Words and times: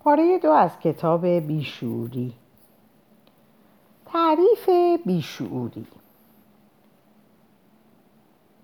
پاره 0.00 0.38
دو 0.38 0.50
از 0.50 0.78
کتاب 0.78 1.26
بیشوری 1.26 2.34
تعریف 4.06 4.70
بیشعوری. 5.06 5.86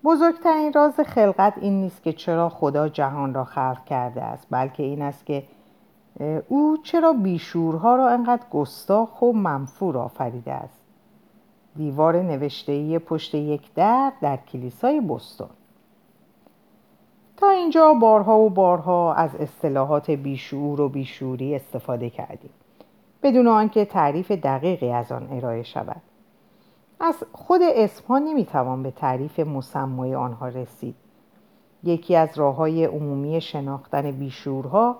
بزرگترین 0.03 0.73
راز 0.73 0.99
خلقت 0.99 1.53
این 1.57 1.81
نیست 1.81 2.03
که 2.03 2.13
چرا 2.13 2.49
خدا 2.49 2.89
جهان 2.89 3.33
را 3.33 3.43
خلق 3.43 3.85
کرده 3.85 4.21
است 4.21 4.47
بلکه 4.49 4.83
این 4.83 5.01
است 5.01 5.25
که 5.25 5.43
او 6.47 6.77
چرا 6.83 7.13
بیشورها 7.13 7.95
را 7.95 8.09
انقدر 8.09 8.43
گستاخ 8.51 9.21
و 9.21 9.33
منفور 9.33 9.97
آفریده 9.97 10.51
است. 10.51 10.79
دیوار 11.75 12.21
نوشتهی 12.21 12.99
پشت 12.99 13.35
یک 13.35 13.73
در 13.73 14.11
در 14.21 14.37
کلیسای 14.37 15.01
بستون 15.01 15.49
تا 17.37 17.49
اینجا 17.49 17.93
بارها 17.93 18.39
و 18.39 18.49
بارها 18.49 19.13
از 19.13 19.35
اصطلاحات 19.35 20.11
بیشعور 20.11 20.81
و 20.81 20.89
بیشوری 20.89 21.55
استفاده 21.55 22.09
کردیم. 22.09 22.49
بدون 23.23 23.47
آنکه 23.47 23.85
تعریف 23.85 24.31
دقیقی 24.31 24.91
از 24.91 25.11
آن 25.11 25.27
ارائه 25.31 25.63
شود. 25.63 26.01
از 26.99 27.15
خود 27.31 27.61
اسمها 27.61 28.19
نمی‌توان 28.19 28.83
به 28.83 28.91
تعریف 28.91 29.39
مسمای 29.39 30.15
آنها 30.15 30.47
رسید. 30.47 30.95
یکی 31.83 32.15
از 32.15 32.37
راه 32.37 32.55
های 32.55 32.85
عمومی 32.85 33.41
شناختن 33.41 34.11
بیشورها 34.11 34.95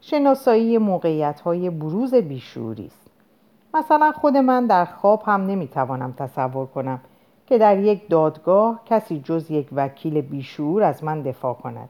شناسایی 0.00 0.78
موقعیت 0.78 1.40
های 1.40 1.70
بروز 1.70 2.14
بیشوری 2.14 2.86
است. 2.86 3.10
مثلا 3.74 4.12
خود 4.12 4.36
من 4.36 4.66
در 4.66 4.84
خواب 4.84 5.22
هم 5.26 5.46
نمی‌توانم 5.46 6.12
تصور 6.12 6.66
کنم 6.66 7.00
که 7.48 7.58
در 7.58 7.78
یک 7.78 8.08
دادگاه 8.08 8.80
کسی 8.86 9.20
جز 9.20 9.50
یک 9.50 9.68
وکیل 9.72 10.20
بیشعور 10.20 10.82
از 10.82 11.04
من 11.04 11.22
دفاع 11.22 11.54
کند. 11.54 11.88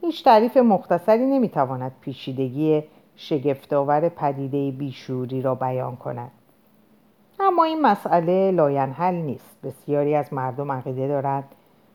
هیچ 0.00 0.24
تعریف 0.24 0.56
مختصری 0.56 1.26
نمی‌تواند 1.26 1.92
پیچیدگی 2.00 2.84
شگفتآور 3.16 4.08
پدیده 4.08 4.70
بیشعوری 4.70 5.42
را 5.42 5.54
بیان 5.54 5.96
کند. 5.96 6.30
اما 7.40 7.64
این 7.64 7.80
مسئله 7.80 8.50
لاینحل 8.50 9.14
نیست. 9.14 9.56
بسیاری 9.62 10.14
از 10.14 10.32
مردم 10.32 10.72
عقیده 10.72 11.08
دارند 11.08 11.44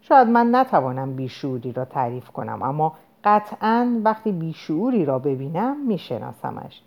شاید 0.02 0.28
من 0.28 0.56
نتوانم 0.56 1.16
بیشعوری 1.16 1.72
را 1.72 1.86
تعریف 1.86 2.30
کنم 2.30 2.64
اما 2.64 2.94
قطعا 3.24 4.02
وقتی 4.04 4.32
بیشعوری 4.32 5.06
را 5.06 5.20
ببینم 5.20 5.88
میشناسمش. 5.88 6.82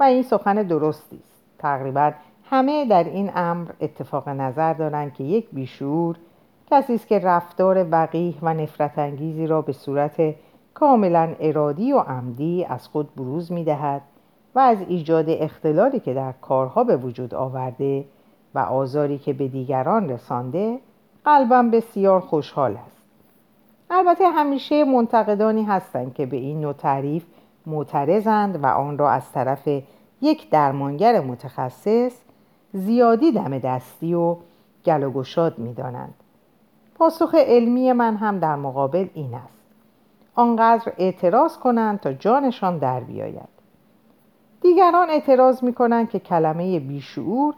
و 0.00 0.02
این 0.02 0.22
سخن 0.22 0.62
درستی 0.62 1.16
است. 1.16 1.44
تقریبا 1.58 2.12
همه 2.50 2.84
در 2.84 3.04
این 3.04 3.30
امر 3.34 3.70
اتفاق 3.80 4.28
نظر 4.28 4.72
دارند 4.72 5.14
که 5.14 5.24
یک 5.24 5.46
بیشعور 5.52 6.16
کسی 6.70 6.94
است 6.94 7.06
که 7.06 7.18
رفتار 7.18 7.86
وقیح 7.90 8.38
و 8.42 8.54
نفرت 8.54 8.98
انگیزی 8.98 9.46
را 9.46 9.62
به 9.62 9.72
صورت 9.72 10.34
کاملا 10.74 11.34
ارادی 11.40 11.92
و 11.92 11.98
عمدی 11.98 12.64
از 12.64 12.88
خود 12.88 13.14
بروز 13.14 13.52
می 13.52 13.64
دهد 13.64 14.02
و 14.54 14.58
از 14.58 14.78
ایجاد 14.88 15.24
اختلالی 15.28 16.00
که 16.00 16.14
در 16.14 16.32
کارها 16.32 16.84
به 16.84 16.96
وجود 16.96 17.34
آورده 17.34 18.04
و 18.54 18.58
آزاری 18.58 19.18
که 19.18 19.32
به 19.32 19.48
دیگران 19.48 20.10
رسانده 20.10 20.78
قلبا 21.24 21.62
بسیار 21.62 22.20
خوشحال 22.20 22.76
است. 22.86 23.02
البته 23.90 24.28
همیشه 24.28 24.84
منتقدانی 24.84 25.64
هستند 25.64 26.14
که 26.14 26.26
به 26.26 26.36
این 26.36 26.60
نوع 26.60 26.72
تعریف 26.72 27.24
معترضند 27.66 28.64
و 28.64 28.66
آن 28.66 28.98
را 28.98 29.10
از 29.10 29.32
طرف 29.32 29.68
یک 30.20 30.50
درمانگر 30.50 31.20
متخصص 31.20 32.23
زیادی 32.74 33.32
دم 33.32 33.58
دستی 33.58 34.14
و 34.14 34.36
گل 34.84 35.02
و 35.02 35.10
گشاد 35.10 35.58
می 35.58 35.74
دانند. 35.74 36.14
پاسخ 36.94 37.34
علمی 37.34 37.92
من 37.92 38.16
هم 38.16 38.38
در 38.38 38.56
مقابل 38.56 39.08
این 39.14 39.34
است. 39.34 39.62
آنقدر 40.34 40.92
اعتراض 40.98 41.58
کنند 41.58 42.00
تا 42.00 42.12
جانشان 42.12 42.78
در 42.78 43.00
بیاید. 43.00 43.48
دیگران 44.60 45.10
اعتراض 45.10 45.64
می 45.64 45.72
کنند 45.72 46.10
که 46.10 46.18
کلمه 46.18 46.80
بیشعور 46.80 47.54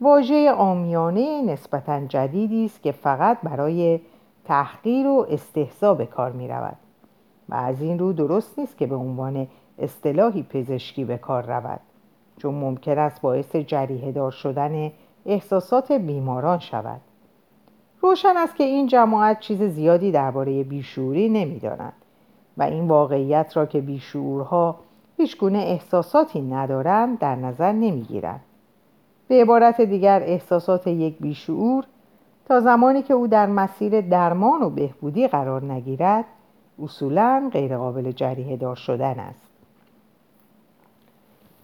واژه 0.00 0.52
آمیانه 0.52 1.42
نسبتا 1.42 2.06
جدیدی 2.06 2.64
است 2.64 2.82
که 2.82 2.92
فقط 2.92 3.38
برای 3.42 4.00
تحقیر 4.44 5.06
و 5.06 5.26
استحضا 5.30 5.94
به 5.94 6.06
کار 6.06 6.32
می 6.32 6.48
رود 6.48 6.76
و 7.48 7.54
از 7.54 7.82
این 7.82 7.98
رو 7.98 8.12
درست 8.12 8.58
نیست 8.58 8.78
که 8.78 8.86
به 8.86 8.96
عنوان 8.96 9.48
اصطلاحی 9.78 10.42
پزشکی 10.42 11.04
به 11.04 11.18
کار 11.18 11.42
رود. 11.46 11.80
چون 12.36 12.54
ممکن 12.54 12.98
است 12.98 13.20
باعث 13.20 13.56
جریه 13.56 14.12
دار 14.12 14.30
شدن 14.30 14.92
احساسات 15.26 15.92
بیماران 15.92 16.58
شود. 16.58 17.00
روشن 18.00 18.36
است 18.36 18.56
که 18.56 18.64
این 18.64 18.86
جماعت 18.86 19.40
چیز 19.40 19.62
زیادی 19.62 20.12
درباره 20.12 20.64
بیشوری 20.64 21.28
نمی‌دانند 21.28 21.92
و 22.56 22.62
این 22.62 22.88
واقعیت 22.88 23.56
را 23.56 23.66
که 23.66 23.80
بیشعورها 23.80 24.76
هیچگونه 25.16 25.58
احساساتی 25.58 26.40
ندارند 26.40 27.18
در 27.18 27.34
نظر 27.36 27.72
نمی‌گیرند. 27.72 28.40
به 29.28 29.42
عبارت 29.42 29.80
دیگر 29.80 30.22
احساسات 30.22 30.86
یک 30.86 31.18
بیشعور 31.18 31.84
تا 32.46 32.60
زمانی 32.60 33.02
که 33.02 33.14
او 33.14 33.26
در 33.26 33.46
مسیر 33.46 34.00
درمان 34.00 34.62
و 34.62 34.70
بهبودی 34.70 35.28
قرار 35.28 35.64
نگیرد 35.64 36.24
اصولا 36.82 37.50
غیرقابل 37.52 38.12
جریه 38.12 38.56
دار 38.56 38.76
شدن 38.76 39.18
است. 39.18 39.51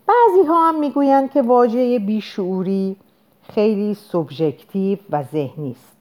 بعضی 0.08 0.46
ها 0.48 0.68
هم 0.68 0.80
می‌گویند 0.80 1.30
که 1.30 1.42
واژه 1.42 1.98
بیشعوری 1.98 2.96
خیلی 3.42 3.94
سوبژکتیو 3.94 4.98
و 5.10 5.22
ذهنی 5.22 5.70
است. 5.70 5.96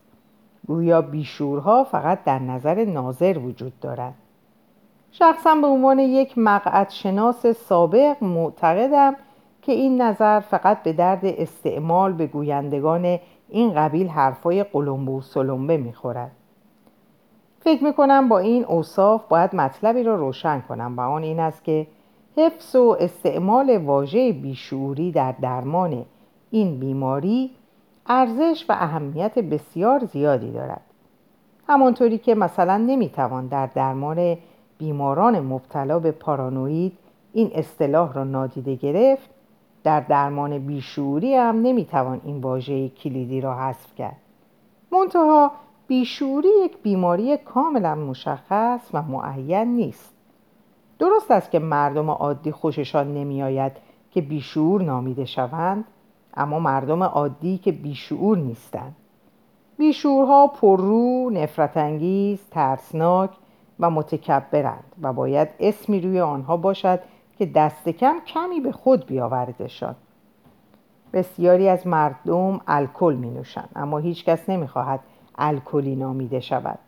گویا 0.67 1.01
بیشورها 1.01 1.83
فقط 1.83 2.23
در 2.23 2.39
نظر 2.39 2.85
ناظر 2.85 3.37
وجود 3.37 3.79
دارند. 3.79 4.13
شخصا 5.11 5.55
به 5.55 5.67
عنوان 5.67 5.99
یک 5.99 6.37
مقعد 6.37 6.89
شناس 6.89 7.47
سابق 7.47 8.23
معتقدم 8.23 9.15
که 9.61 9.71
این 9.71 10.01
نظر 10.01 10.39
فقط 10.39 10.83
به 10.83 10.93
درد 10.93 11.25
استعمال 11.25 12.13
به 12.13 12.27
گویندگان 12.27 13.19
این 13.49 13.73
قبیل 13.73 14.07
حرفای 14.07 14.63
قلمبه 14.63 15.11
و 15.11 15.21
سلمبه 15.21 15.77
می‌خورد. 15.77 16.31
فکر 17.59 17.83
می‌کنم 17.83 18.29
با 18.29 18.39
این 18.39 18.65
اوصاف 18.65 19.27
باید 19.27 19.55
مطلبی 19.55 20.03
را 20.03 20.15
روشن 20.15 20.61
کنم 20.61 20.93
و 20.97 21.01
آن 21.01 21.23
این 21.23 21.39
است 21.39 21.63
که 21.63 21.87
حفظ 22.37 22.75
و 22.75 22.97
استعمال 22.99 23.77
واژه 23.77 24.33
بیشعوری 24.33 25.11
در 25.11 25.31
درمان 25.31 26.05
این 26.51 26.79
بیماری 26.79 27.51
ارزش 28.07 28.65
و 28.69 28.73
اهمیت 28.73 29.39
بسیار 29.39 30.05
زیادی 30.05 30.51
دارد. 30.51 30.81
همانطوری 31.67 32.17
که 32.17 32.35
مثلا 32.35 32.77
نمی‌توان 32.77 33.47
در 33.47 33.65
درمان 33.65 34.37
بیماران 34.77 35.39
مبتلا 35.39 35.99
به 35.99 36.11
پارانوید 36.11 36.93
این 37.33 37.51
اصطلاح 37.53 38.13
را 38.13 38.23
نادیده 38.23 38.75
گرفت 38.75 39.29
در 39.83 39.99
درمان 39.99 40.57
بیشعوری 40.57 41.35
هم 41.35 41.61
نمی‌توان 41.61 42.21
این 42.25 42.37
واژه 42.37 42.89
کلیدی 42.89 43.41
را 43.41 43.55
حذف 43.55 43.95
کرد. 43.95 44.17
منتها 44.91 45.51
بیشعوری 45.87 46.49
یک 46.65 46.77
بیماری 46.83 47.37
کاملا 47.37 47.95
مشخص 47.95 48.89
و 48.93 49.01
معین 49.01 49.75
نیست. 49.75 50.16
درست 50.99 51.31
است 51.31 51.51
که 51.51 51.59
مردم 51.59 52.09
عادی 52.09 52.51
خوششان 52.51 53.13
نمیآید 53.13 53.71
که 54.11 54.21
بیشعور 54.21 54.81
نامیده 54.81 55.25
شوند 55.25 55.85
اما 56.33 56.59
مردم 56.59 57.03
عادی 57.03 57.57
که 57.57 57.71
بیشعور 57.71 58.37
نیستند. 58.37 58.95
بیشعورها 59.77 60.47
پررو، 60.47 61.29
نفرت 61.29 61.77
انگیز، 61.77 62.39
ترسناک 62.51 63.29
و 63.79 63.89
متکبرند 63.89 64.83
و 65.01 65.13
باید 65.13 65.49
اسمی 65.59 66.01
روی 66.01 66.19
آنها 66.19 66.57
باشد 66.57 66.99
که 67.37 67.45
دست 67.45 67.89
کم 67.89 68.15
کمی 68.25 68.59
به 68.59 68.71
خود 68.71 69.05
بیاوردشان. 69.05 69.95
بسیاری 71.13 71.69
از 71.69 71.87
مردم 71.87 72.61
الکل 72.67 73.13
می 73.13 73.29
نوشند 73.29 73.69
اما 73.75 73.97
هیچکس 73.97 74.49
نمی‌خواهد 74.49 74.99
الکلی 75.37 75.95
نامیده 75.95 76.39
شود. 76.39 76.79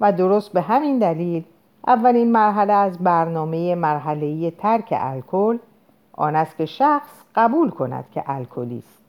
و 0.00 0.12
درست 0.12 0.52
به 0.52 0.60
همین 0.60 0.98
دلیل 0.98 1.44
اولین 1.86 2.32
مرحله 2.32 2.72
از 2.72 2.98
برنامه 2.98 3.74
مرحله 3.74 4.50
ترک 4.50 4.88
الکل 4.96 5.58
آن 6.12 6.36
است 6.36 6.56
که 6.56 6.66
شخص 6.66 7.10
قبول 7.34 7.70
کند 7.70 8.04
که 8.10 8.24
الکلی 8.26 8.78
است 8.78 9.02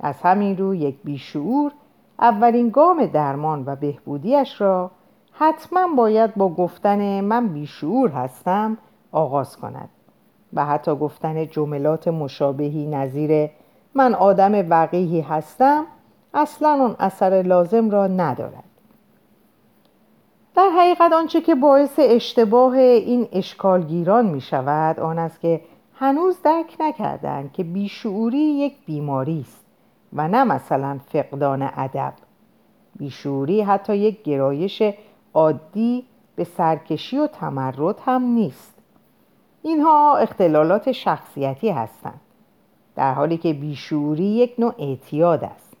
از 0.00 0.22
همین 0.22 0.56
رو 0.56 0.74
یک 0.74 0.96
بیشعور 1.04 1.72
اولین 2.18 2.70
گام 2.70 3.06
درمان 3.06 3.62
و 3.66 3.76
بهبودیش 3.76 4.60
را 4.60 4.90
حتما 5.32 5.88
باید 5.96 6.34
با 6.34 6.48
گفتن 6.48 7.20
من 7.20 7.48
بیشعور 7.48 8.10
هستم 8.10 8.78
آغاز 9.12 9.56
کند 9.56 9.88
و 10.52 10.66
حتی 10.66 10.94
گفتن 10.94 11.46
جملات 11.46 12.08
مشابهی 12.08 12.86
نظیر 12.86 13.50
من 13.94 14.14
آدم 14.14 14.70
وقیهی 14.70 15.20
هستم 15.20 15.84
اصلا 16.34 16.68
اون 16.68 16.96
اثر 16.98 17.42
لازم 17.42 17.90
را 17.90 18.06
ندارد. 18.06 18.64
در 20.56 20.70
حقیقت 20.78 21.12
آنچه 21.12 21.40
که 21.40 21.54
باعث 21.54 21.94
اشتباه 21.98 22.74
این 22.78 23.28
اشکالگیران 23.32 24.26
می 24.26 24.40
شود 24.40 25.00
آن 25.00 25.18
است 25.18 25.40
که 25.40 25.60
هنوز 25.94 26.42
درک 26.42 26.76
نکردند 26.80 27.52
که 27.52 27.64
بیشعوری 27.64 28.38
یک 28.38 28.74
بیماری 28.86 29.40
است 29.40 29.66
و 30.12 30.28
نه 30.28 30.44
مثلا 30.44 30.98
فقدان 31.12 31.62
ادب. 31.62 32.12
بیشعوری 32.98 33.62
حتی 33.62 33.96
یک 33.96 34.22
گرایش 34.22 34.82
عادی 35.34 36.04
به 36.36 36.44
سرکشی 36.44 37.18
و 37.18 37.26
تمرد 37.26 38.00
هم 38.04 38.22
نیست. 38.22 38.74
اینها 39.62 40.16
اختلالات 40.16 40.92
شخصیتی 40.92 41.70
هستند 41.70 42.20
در 42.94 43.14
حالی 43.14 43.36
که 43.36 43.52
بیشوری 43.52 44.24
یک 44.24 44.54
نوع 44.58 44.74
اعتیاد 44.78 45.44
است. 45.44 45.76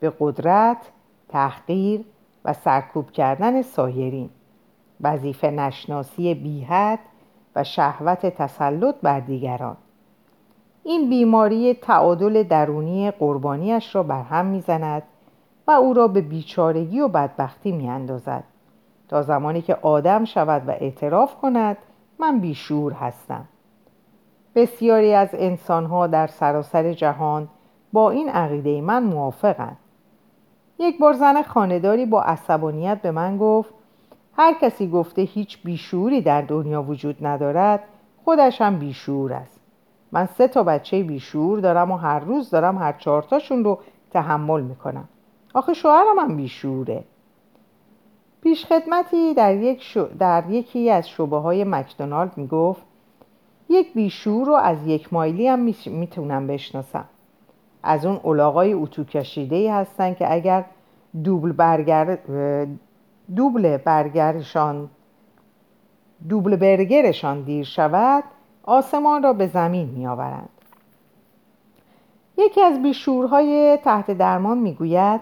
به 0.00 0.12
قدرت، 0.20 0.90
تحقیر 1.28 2.04
و 2.44 2.52
سرکوب 2.52 3.10
کردن 3.10 3.62
سایرین 3.62 4.30
وظیفه 5.00 5.50
نشناسی 5.50 6.34
بیحد 6.34 6.98
و 7.56 7.64
شهوت 7.64 8.26
تسلط 8.26 8.94
بر 9.02 9.20
دیگران. 9.20 9.76
این 10.84 11.10
بیماری 11.10 11.74
تعادل 11.74 12.42
درونی 12.42 13.10
قربانیش 13.10 13.94
را 13.94 14.02
بر 14.02 14.22
هم 14.22 14.46
می‌زند 14.46 15.02
و 15.66 15.70
او 15.70 15.94
را 15.94 16.08
به 16.08 16.20
بیچارگی 16.20 17.00
و 17.00 17.08
بدبختی 17.08 17.72
میاندازد. 17.72 18.44
تا 19.08 19.22
زمانی 19.22 19.62
که 19.62 19.74
آدم 19.74 20.24
شود 20.24 20.68
و 20.68 20.70
اعتراف 20.70 21.34
کند 21.34 21.76
من 22.18 22.38
بیشور 22.38 22.92
هستم. 22.92 23.44
بسیاری 24.54 25.14
از 25.14 25.28
انسانها 25.32 26.06
در 26.06 26.26
سراسر 26.26 26.92
جهان 26.92 27.48
با 27.92 28.10
این 28.10 28.28
عقیده 28.28 28.80
من 28.80 29.02
موافقند. 29.02 29.76
یک 30.80 30.98
بار 30.98 31.12
زن 31.12 31.42
خانداری 31.42 32.06
با 32.06 32.22
عصبانیت 32.22 33.02
به 33.02 33.10
من 33.10 33.38
گفت 33.38 33.74
هر 34.36 34.54
کسی 34.60 34.90
گفته 34.90 35.22
هیچ 35.22 35.62
بیشوری 35.62 36.20
در 36.20 36.42
دنیا 36.42 36.82
وجود 36.82 37.26
ندارد 37.26 37.80
خودش 38.24 38.60
هم 38.60 38.78
بیشور 38.78 39.32
است. 39.32 39.60
من 40.12 40.26
سه 40.26 40.48
تا 40.48 40.62
بچه 40.62 41.02
بیشور 41.02 41.60
دارم 41.60 41.90
و 41.90 41.96
هر 41.96 42.18
روز 42.18 42.50
دارم 42.50 42.78
هر 42.78 42.92
چهارتاشون 42.92 43.64
رو 43.64 43.78
تحمل 44.10 44.60
می‌کنم. 44.60 45.08
آخه 45.54 45.74
شوهرم 45.74 46.18
هم 46.18 46.36
بیشوره. 46.36 47.04
پیشخدمتی 48.42 49.34
در, 49.34 49.56
یک 49.56 49.98
در 50.18 50.50
یکی 50.50 50.90
از 50.90 51.08
شبه 51.08 51.36
های 51.36 51.64
مکدونالد 51.64 52.38
می‌گفت 52.38 52.82
یک 53.68 53.94
بیشور 53.94 54.46
رو 54.46 54.54
از 54.54 54.86
یک 54.86 55.12
مایلی 55.12 55.48
هم 55.48 55.58
می‌تونم 55.86 56.46
بشناسم. 56.46 57.04
از 57.82 58.06
اون 58.06 58.20
علاقای 58.24 58.72
اتو 58.72 59.04
کشیده 59.04 59.74
هستن 59.74 60.14
که 60.14 60.32
اگر 60.32 60.64
دوبل 61.24 61.52
برگر 61.52 62.18
دوبل 63.36 63.76
برگرشان 63.76 64.90
دوبل 66.28 66.56
برگرشان 66.56 67.42
دیر 67.42 67.64
شود 67.64 68.24
آسمان 68.62 69.22
را 69.22 69.32
به 69.32 69.46
زمین 69.46 69.88
می 69.88 70.06
آورند. 70.06 70.48
یکی 72.38 72.62
از 72.62 72.82
بیشورهای 72.82 73.78
تحت 73.84 74.10
درمان 74.10 74.58
می‌گوید 74.58 75.20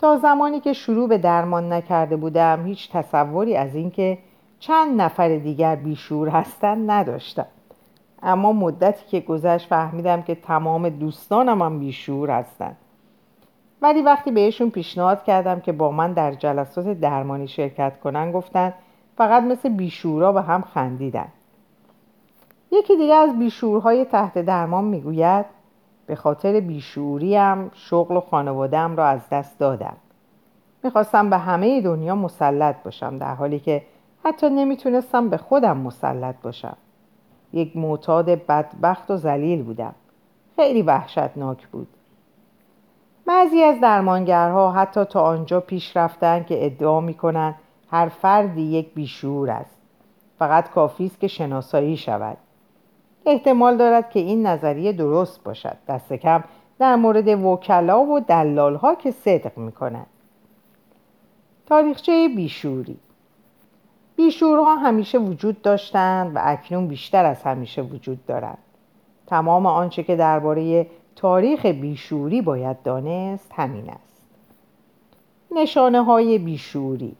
تا 0.00 0.16
زمانی 0.16 0.60
که 0.60 0.72
شروع 0.72 1.08
به 1.08 1.18
درمان 1.18 1.72
نکرده 1.72 2.16
بودم 2.16 2.66
هیچ 2.66 2.92
تصوری 2.92 3.56
از 3.56 3.74
اینکه 3.74 4.18
چند 4.58 5.00
نفر 5.00 5.28
دیگر 5.28 5.76
بیشور 5.76 6.28
هستند 6.28 6.90
نداشتم 6.90 7.46
اما 8.22 8.52
مدتی 8.52 9.06
که 9.06 9.20
گذشت 9.20 9.68
فهمیدم 9.68 10.22
که 10.22 10.34
تمام 10.34 10.88
دوستانم 10.88 11.62
هم 11.62 11.78
بیشور 11.78 12.30
هستند 12.30 12.76
ولی 13.82 14.02
وقتی 14.02 14.30
بهشون 14.30 14.70
پیشنهاد 14.70 15.24
کردم 15.24 15.60
که 15.60 15.72
با 15.72 15.90
من 15.90 16.12
در 16.12 16.32
جلسات 16.32 16.86
درمانی 16.88 17.48
شرکت 17.48 18.00
کنن 18.00 18.32
گفتن 18.32 18.74
فقط 19.16 19.42
مثل 19.42 19.68
بیشورا 19.68 20.32
به 20.32 20.42
هم 20.42 20.62
خندیدن. 20.62 21.28
یکی 22.72 22.96
دیگه 22.96 23.14
از 23.14 23.38
بیشورهای 23.38 24.04
تحت 24.04 24.38
درمان 24.38 24.84
می‌گوید 24.84 25.46
به 26.06 26.14
خاطر 26.14 26.60
بیشوریم 26.60 27.70
شغل 27.74 28.16
و 28.16 28.20
خانوادم 28.20 28.96
را 28.96 29.06
از 29.06 29.20
دست 29.30 29.58
دادم. 29.58 29.96
می‌خواستم 30.82 31.30
به 31.30 31.38
همه 31.38 31.80
دنیا 31.80 32.14
مسلط 32.14 32.82
باشم 32.84 33.18
در 33.18 33.34
حالی 33.34 33.58
که 33.60 33.82
حتی 34.24 34.50
نمی‌تونستم 34.50 35.28
به 35.28 35.36
خودم 35.36 35.76
مسلط 35.76 36.34
باشم. 36.42 36.76
یک 37.52 37.76
معتاد 37.76 38.30
بدبخت 38.46 39.10
و 39.10 39.16
ذلیل 39.16 39.62
بودم. 39.62 39.94
خیلی 40.56 40.82
وحشتناک 40.82 41.68
بود. 41.68 41.88
بعضی 43.26 43.62
از 43.62 43.80
درمانگرها 43.80 44.72
حتی 44.72 45.04
تا 45.04 45.22
آنجا 45.22 45.60
پیش 45.60 45.96
رفتن 45.96 46.44
که 46.44 46.66
ادعا 46.66 47.00
می‌کنند 47.00 47.54
هر 47.90 48.08
فردی 48.08 48.62
یک 48.62 48.94
بیشور 48.94 49.50
است. 49.50 49.76
فقط 50.38 50.70
کافی 50.70 51.06
است 51.06 51.20
که 51.20 51.28
شناسایی 51.28 51.96
شود. 51.96 52.36
احتمال 53.26 53.76
دارد 53.76 54.10
که 54.10 54.20
این 54.20 54.46
نظریه 54.46 54.92
درست 54.92 55.44
باشد. 55.44 55.76
دست 55.88 56.12
کم 56.12 56.44
در 56.78 56.96
مورد 56.96 57.28
وکلا 57.28 58.04
و 58.04 58.20
دلال 58.20 58.74
ها 58.74 58.94
که 58.94 59.10
صدق 59.10 59.58
می 59.58 59.72
کند. 59.72 60.06
تاریخچه 61.66 62.28
بیشوری 62.36 62.98
بیشورها 64.18 64.76
همیشه 64.76 65.18
وجود 65.18 65.62
داشتند 65.62 66.36
و 66.36 66.40
اکنون 66.42 66.86
بیشتر 66.88 67.24
از 67.24 67.42
همیشه 67.42 67.82
وجود 67.82 68.26
دارند. 68.26 68.58
تمام 69.26 69.66
آنچه 69.66 70.02
که 70.02 70.16
درباره 70.16 70.86
تاریخ 71.16 71.66
بیشوری 71.66 72.42
باید 72.42 72.82
دانست 72.82 73.52
همین 73.54 73.90
است. 73.90 74.22
نشانه 75.50 76.04
های 76.04 76.38
بیشوری 76.38 77.16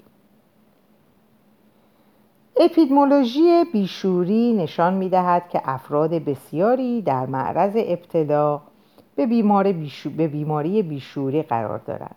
اپیدمولوژی 2.61 3.65
بیشوری 3.73 4.53
نشان 4.53 4.95
می 4.95 5.09
دهد 5.09 5.49
که 5.49 5.61
افراد 5.65 6.11
بسیاری 6.11 7.03
در 7.03 7.27
معرض 7.27 7.73
ابتلا 7.77 8.61
به, 9.17 9.27
بیمار 9.27 9.73
به 10.17 10.29
بیماری 10.29 10.83
بیشوری 10.83 11.43
قرار 11.43 11.79
دارند. 11.79 12.17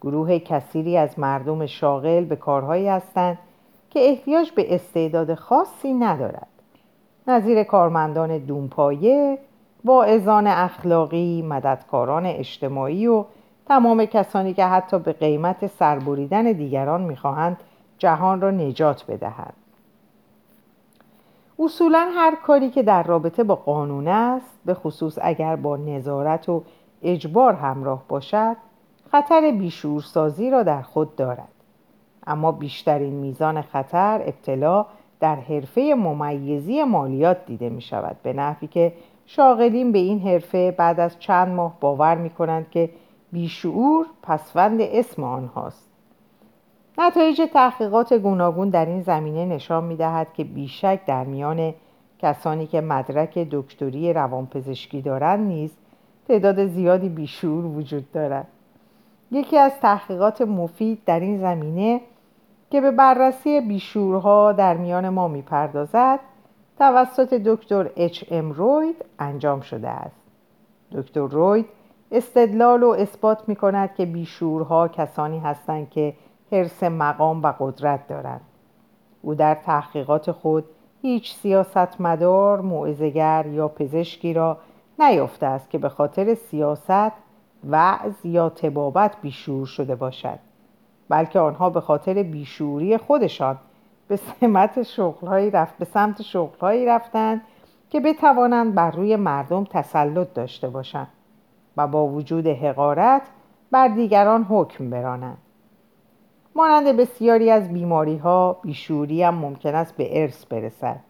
گروه 0.00 0.38
کثیری 0.38 0.96
از 0.96 1.18
مردم 1.18 1.66
شاغل 1.66 2.24
به 2.24 2.36
کارهایی 2.36 2.88
هستند 2.88 3.38
که 3.90 4.00
احتیاج 4.08 4.50
به 4.52 4.74
استعداد 4.74 5.34
خاصی 5.34 5.92
ندارد. 5.92 6.46
نظیر 7.26 7.62
کارمندان 7.62 8.38
دونپایه، 8.38 9.38
واعظان 9.84 10.46
اخلاقی، 10.46 11.42
مددکاران 11.42 12.26
اجتماعی 12.26 13.06
و 13.06 13.24
تمام 13.66 14.04
کسانی 14.04 14.54
که 14.54 14.64
حتی 14.64 14.98
به 14.98 15.12
قیمت 15.12 15.66
سربریدن 15.66 16.52
دیگران 16.52 17.00
می‌خواهند 17.00 17.56
جهان 17.98 18.40
را 18.40 18.50
نجات 18.50 19.04
بدهد 19.08 19.54
اصولا 21.58 22.10
هر 22.14 22.34
کاری 22.34 22.70
که 22.70 22.82
در 22.82 23.02
رابطه 23.02 23.44
با 23.44 23.54
قانون 23.54 24.08
است 24.08 24.58
به 24.64 24.74
خصوص 24.74 25.18
اگر 25.22 25.56
با 25.56 25.76
نظارت 25.76 26.48
و 26.48 26.62
اجبار 27.02 27.52
همراه 27.52 28.04
باشد 28.08 28.56
خطر 29.12 29.50
بیشورسازی 29.50 30.50
را 30.50 30.62
در 30.62 30.82
خود 30.82 31.16
دارد 31.16 31.52
اما 32.28 32.52
بیشترین 32.52 33.12
میزان 33.12 33.62
خطر 33.62 34.22
ابتلا 34.26 34.86
در 35.20 35.36
حرفه 35.36 35.94
ممیزی 35.98 36.84
مالیات 36.84 37.46
دیده 37.46 37.68
می 37.68 37.80
شود 37.80 38.16
به 38.22 38.32
نحوی 38.32 38.68
که 38.68 38.92
شاغلین 39.26 39.92
به 39.92 39.98
این 39.98 40.18
حرفه 40.18 40.70
بعد 40.70 41.00
از 41.00 41.18
چند 41.18 41.48
ماه 41.48 41.76
باور 41.80 42.14
می 42.14 42.30
کنند 42.30 42.70
که 42.70 42.90
بیشعور 43.32 44.06
پسوند 44.22 44.80
اسم 44.80 45.24
آنهاست. 45.24 45.88
نتایج 46.98 47.42
تحقیقات 47.52 48.12
گوناگون 48.12 48.68
در 48.68 48.86
این 48.86 49.02
زمینه 49.02 49.44
نشان 49.44 49.84
می 49.84 49.96
دهد 49.96 50.32
که 50.32 50.44
بیشک 50.44 51.00
در 51.06 51.24
میان 51.24 51.74
کسانی 52.18 52.66
که 52.66 52.80
مدرک 52.80 53.38
دکتری 53.38 54.12
روانپزشکی 54.12 55.02
دارند 55.02 55.46
نیز 55.46 55.76
تعداد 56.28 56.66
زیادی 56.66 57.08
بیشور 57.08 57.64
وجود 57.64 58.12
دارد. 58.12 58.46
یکی 59.30 59.58
از 59.58 59.72
تحقیقات 59.80 60.42
مفید 60.42 60.98
در 61.06 61.20
این 61.20 61.38
زمینه 61.38 62.00
که 62.70 62.80
به 62.80 62.90
بررسی 62.90 63.60
بیشورها 63.60 64.52
در 64.52 64.76
میان 64.76 65.08
ما 65.08 65.28
می‌پردازد 65.28 66.20
توسط 66.78 67.34
دکتر 67.34 67.90
اچ 67.96 68.24
ام 68.30 68.52
روید 68.52 69.04
انجام 69.18 69.60
شده 69.60 69.88
است. 69.88 70.20
دکتر 70.92 71.26
روید 71.26 71.66
استدلال 72.12 72.82
و 72.82 72.88
اثبات 72.88 73.48
می 73.48 73.56
کند 73.56 73.94
که 73.94 74.06
بیشورها 74.06 74.88
کسانی 74.88 75.38
هستند 75.38 75.90
که 75.90 76.14
حرس 76.52 76.82
مقام 76.82 77.42
و 77.42 77.52
قدرت 77.58 78.08
دارند. 78.08 78.40
او 79.22 79.34
در 79.34 79.54
تحقیقات 79.54 80.32
خود 80.32 80.64
هیچ 81.02 81.34
سیاستمدار 81.34 82.60
معزگر 82.60 83.46
یا 83.46 83.68
پزشکی 83.68 84.34
را 84.34 84.58
نیافته 84.98 85.46
است 85.46 85.70
که 85.70 85.78
به 85.78 85.88
خاطر 85.88 86.34
سیاست 86.34 87.12
وعظ 87.64 88.24
یا 88.24 88.48
تبابت 88.48 89.16
بیشور 89.22 89.66
شده 89.66 89.94
باشد. 89.94 90.38
بلکه 91.08 91.38
آنها 91.38 91.70
به 91.70 91.80
خاطر 91.80 92.22
بیشوری 92.22 92.96
خودشان 92.96 93.58
به 94.08 94.16
سمت 94.16 94.82
شغلهایی 94.82 95.50
رفت 95.50 95.78
به 95.78 95.84
سمت 95.84 96.22
شغلهایی 96.22 96.86
رفتند 96.86 97.40
که 97.90 98.00
بتوانند 98.00 98.74
بر 98.74 98.90
روی 98.90 99.16
مردم 99.16 99.64
تسلط 99.64 100.34
داشته 100.34 100.68
باشند 100.68 101.08
و 101.76 101.86
با 101.86 102.06
وجود 102.06 102.46
حقارت 102.46 103.22
بر 103.70 103.88
دیگران 103.88 104.42
حکم 104.42 104.90
برانند. 104.90 105.38
مانند 106.54 106.96
بسیاری 106.96 107.50
از 107.50 107.72
بیماری 107.72 108.16
ها 108.16 108.56
بیشوری 108.62 109.22
هم 109.22 109.34
ممکن 109.34 109.74
است 109.74 109.96
به 109.96 110.22
ارث 110.22 110.44
برسد. 110.44 111.00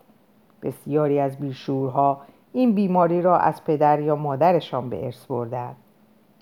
بسیاری 0.62 1.20
از 1.20 1.36
بیشورها 1.36 2.20
این 2.52 2.74
بیماری 2.74 3.22
را 3.22 3.38
از 3.38 3.64
پدر 3.64 4.00
یا 4.00 4.16
مادرشان 4.16 4.90
به 4.90 5.04
ارث 5.04 5.26
بردند 5.26 5.76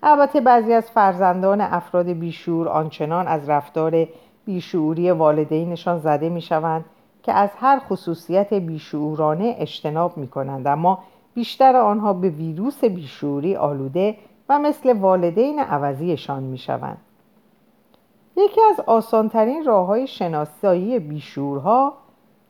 البته 0.03 0.41
بعضی 0.41 0.73
از 0.73 0.91
فرزندان 0.91 1.61
افراد 1.61 2.05
بیشور 2.05 2.69
آنچنان 2.69 3.27
از 3.27 3.49
رفتار 3.49 4.07
بیشوری 4.45 5.11
والدینشان 5.11 5.99
زده 5.99 6.29
می 6.29 6.41
شوند 6.41 6.85
که 7.23 7.33
از 7.33 7.49
هر 7.59 7.79
خصوصیت 7.79 8.53
بیشعورانه 8.53 9.55
اجتناب 9.59 10.17
می 10.17 10.27
کنند 10.27 10.67
اما 10.67 11.03
بیشتر 11.33 11.75
آنها 11.75 12.13
به 12.13 12.29
ویروس 12.29 12.83
بیشعوری 12.83 13.55
آلوده 13.55 14.17
و 14.49 14.59
مثل 14.59 14.93
والدین 14.93 15.59
عوضیشان 15.59 16.43
می 16.43 16.57
شوند. 16.57 16.97
یکی 18.37 18.61
از 18.69 18.79
آسانترین 18.79 19.65
راه 19.65 19.87
های 19.87 20.07
شناسایی 20.07 20.99
بیشورها 20.99 21.93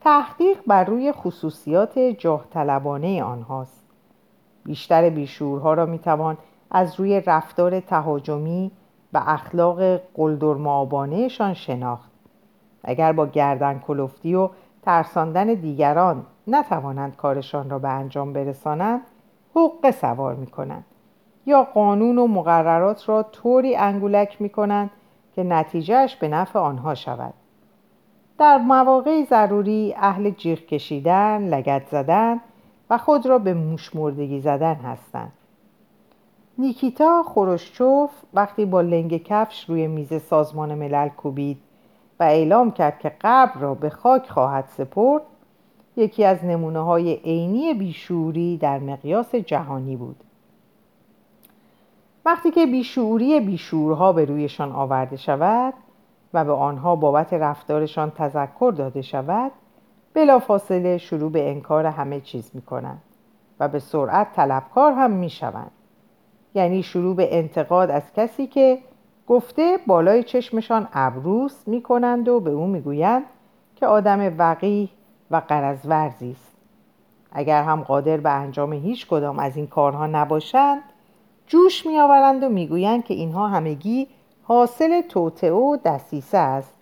تحقیق 0.02 0.58
بر 0.68 0.84
روی 0.84 1.12
خصوصیات 1.12 2.00
جاه 2.00 2.46
طلبانه 2.54 3.24
آنهاست. 3.24 3.84
بیشتر 4.64 5.10
بیشورها 5.10 5.74
را 5.74 5.86
می 5.86 6.00
توان 6.00 6.38
از 6.72 7.00
روی 7.00 7.22
رفتار 7.22 7.80
تهاجمی 7.80 8.72
و 9.14 9.24
اخلاق 9.28 10.02
قلدرمآبانهشان 10.14 11.54
شناخت. 11.54 12.12
اگر 12.84 13.12
با 13.12 13.26
گردن 13.26 13.80
کلفتی 13.80 14.36
و 14.36 14.50
ترساندن 14.82 15.54
دیگران 15.54 16.26
نتوانند 16.48 17.16
کارشان 17.16 17.70
را 17.70 17.80
به 17.80 17.88
انجام 17.88 18.34
برسانند 18.34 19.02
حقه 19.56 19.92
سوار 19.92 20.36
می 20.36 20.48
کنند 20.48 20.86
یا 21.46 21.64
قانون 21.64 22.18
و 22.18 22.28
مقررات 22.28 23.10
را 23.10 23.24
طوری 23.24 23.76
انگولک 23.76 24.42
می 24.42 24.50
کنند 24.50 24.90
که 25.36 25.44
نتیجهش 25.44 26.16
به 26.16 26.28
نفع 26.28 26.60
آنها 26.60 26.96
شود 26.96 27.34
در 28.38 28.58
مواقع 28.58 29.24
ضروری 29.24 29.96
اهل 29.98 30.30
جیغ 30.30 30.60
کشیدن، 30.60 31.48
لگت 31.48 31.88
زدن 31.92 32.40
و 32.90 32.98
خود 32.98 33.26
را 33.26 33.40
به 33.40 33.54
موشمردگی 33.54 34.40
زدن 34.40 34.76
هستند. 34.76 35.32
نیکیتا 36.60 37.24
خروشچوف 37.24 38.10
وقتی 38.34 38.66
با 38.66 38.82
لنگ 38.82 39.24
کفش 39.24 39.70
روی 39.70 39.88
میز 39.88 40.22
سازمان 40.22 40.76
ملل 40.76 41.10
کوبید 41.10 41.58
و 42.20 42.24
اعلام 42.24 42.72
کرد 42.72 43.00
که 43.00 43.12
قبر 43.22 43.60
را 43.60 43.74
به 43.74 43.90
خاک 43.90 44.30
خواهد 44.30 44.66
سپرد 44.78 45.22
یکی 45.96 46.26
از 46.26 46.46
نمونه 46.46 46.80
های 46.80 47.14
عینی 47.14 47.74
بیشوری 47.74 48.58
در 48.58 48.80
مقیاس 48.80 49.36
جهانی 49.36 49.96
بود 49.96 50.16
وقتی 52.26 52.52
که 52.52 52.66
بیشعوری 52.66 53.40
بیشورها 53.40 54.14
به 54.14 54.26
رویشان 54.26 54.72
آورده 54.72 55.18
شود 55.18 55.74
و 56.34 56.46
به 56.46 56.54
آنها 56.54 56.96
بابت 56.96 57.34
رفتارشان 57.34 58.12
تذکر 58.12 58.74
داده 58.78 59.02
شود 59.02 59.52
بلافاصله 60.14 60.98
شروع 60.98 61.32
به 61.32 61.50
انکار 61.50 61.86
همه 61.86 62.22
چیز 62.22 62.52
می 62.54 62.62
کنند 62.62 63.02
و 63.60 63.68
به 63.68 63.80
سرعت 63.80 64.34
طلبکار 64.34 64.92
هم 64.92 65.12
می 65.12 65.30
شوند. 65.30 65.72
یعنی 66.58 66.84
شروع 66.84 67.16
به 67.16 67.38
انتقاد 67.38 67.92
از 67.92 68.04
کسی 68.16 68.48
که 68.48 68.80
گفته 69.28 69.80
بالای 69.88 70.24
چشمشان 70.24 70.88
ابروس 70.94 71.68
می 71.68 71.82
کنند 71.82 72.28
و 72.28 72.40
به 72.40 72.52
او 72.52 72.68
می 72.68 72.82
گویند 72.82 73.24
که 73.76 73.88
آدم 73.88 74.36
وقیح 74.38 74.90
و 75.32 75.42
قرزورزی 75.48 76.32
است. 76.32 76.58
اگر 77.32 77.64
هم 77.64 77.82
قادر 77.82 78.18
به 78.18 78.30
انجام 78.30 78.74
هیچ 78.74 79.08
کدام 79.08 79.40
از 79.40 79.58
این 79.58 79.68
کارها 79.68 80.08
نباشند 80.08 80.82
جوش 81.48 81.86
می 81.86 82.00
آورند 82.00 82.44
و 82.44 82.50
می‌گویند 82.50 83.04
که 83.04 83.14
اینها 83.14 83.48
همگی 83.48 84.08
حاصل 84.44 85.02
توطعه 85.02 85.52
و 85.52 85.78
دسیسه 85.86 86.38
است 86.38 86.76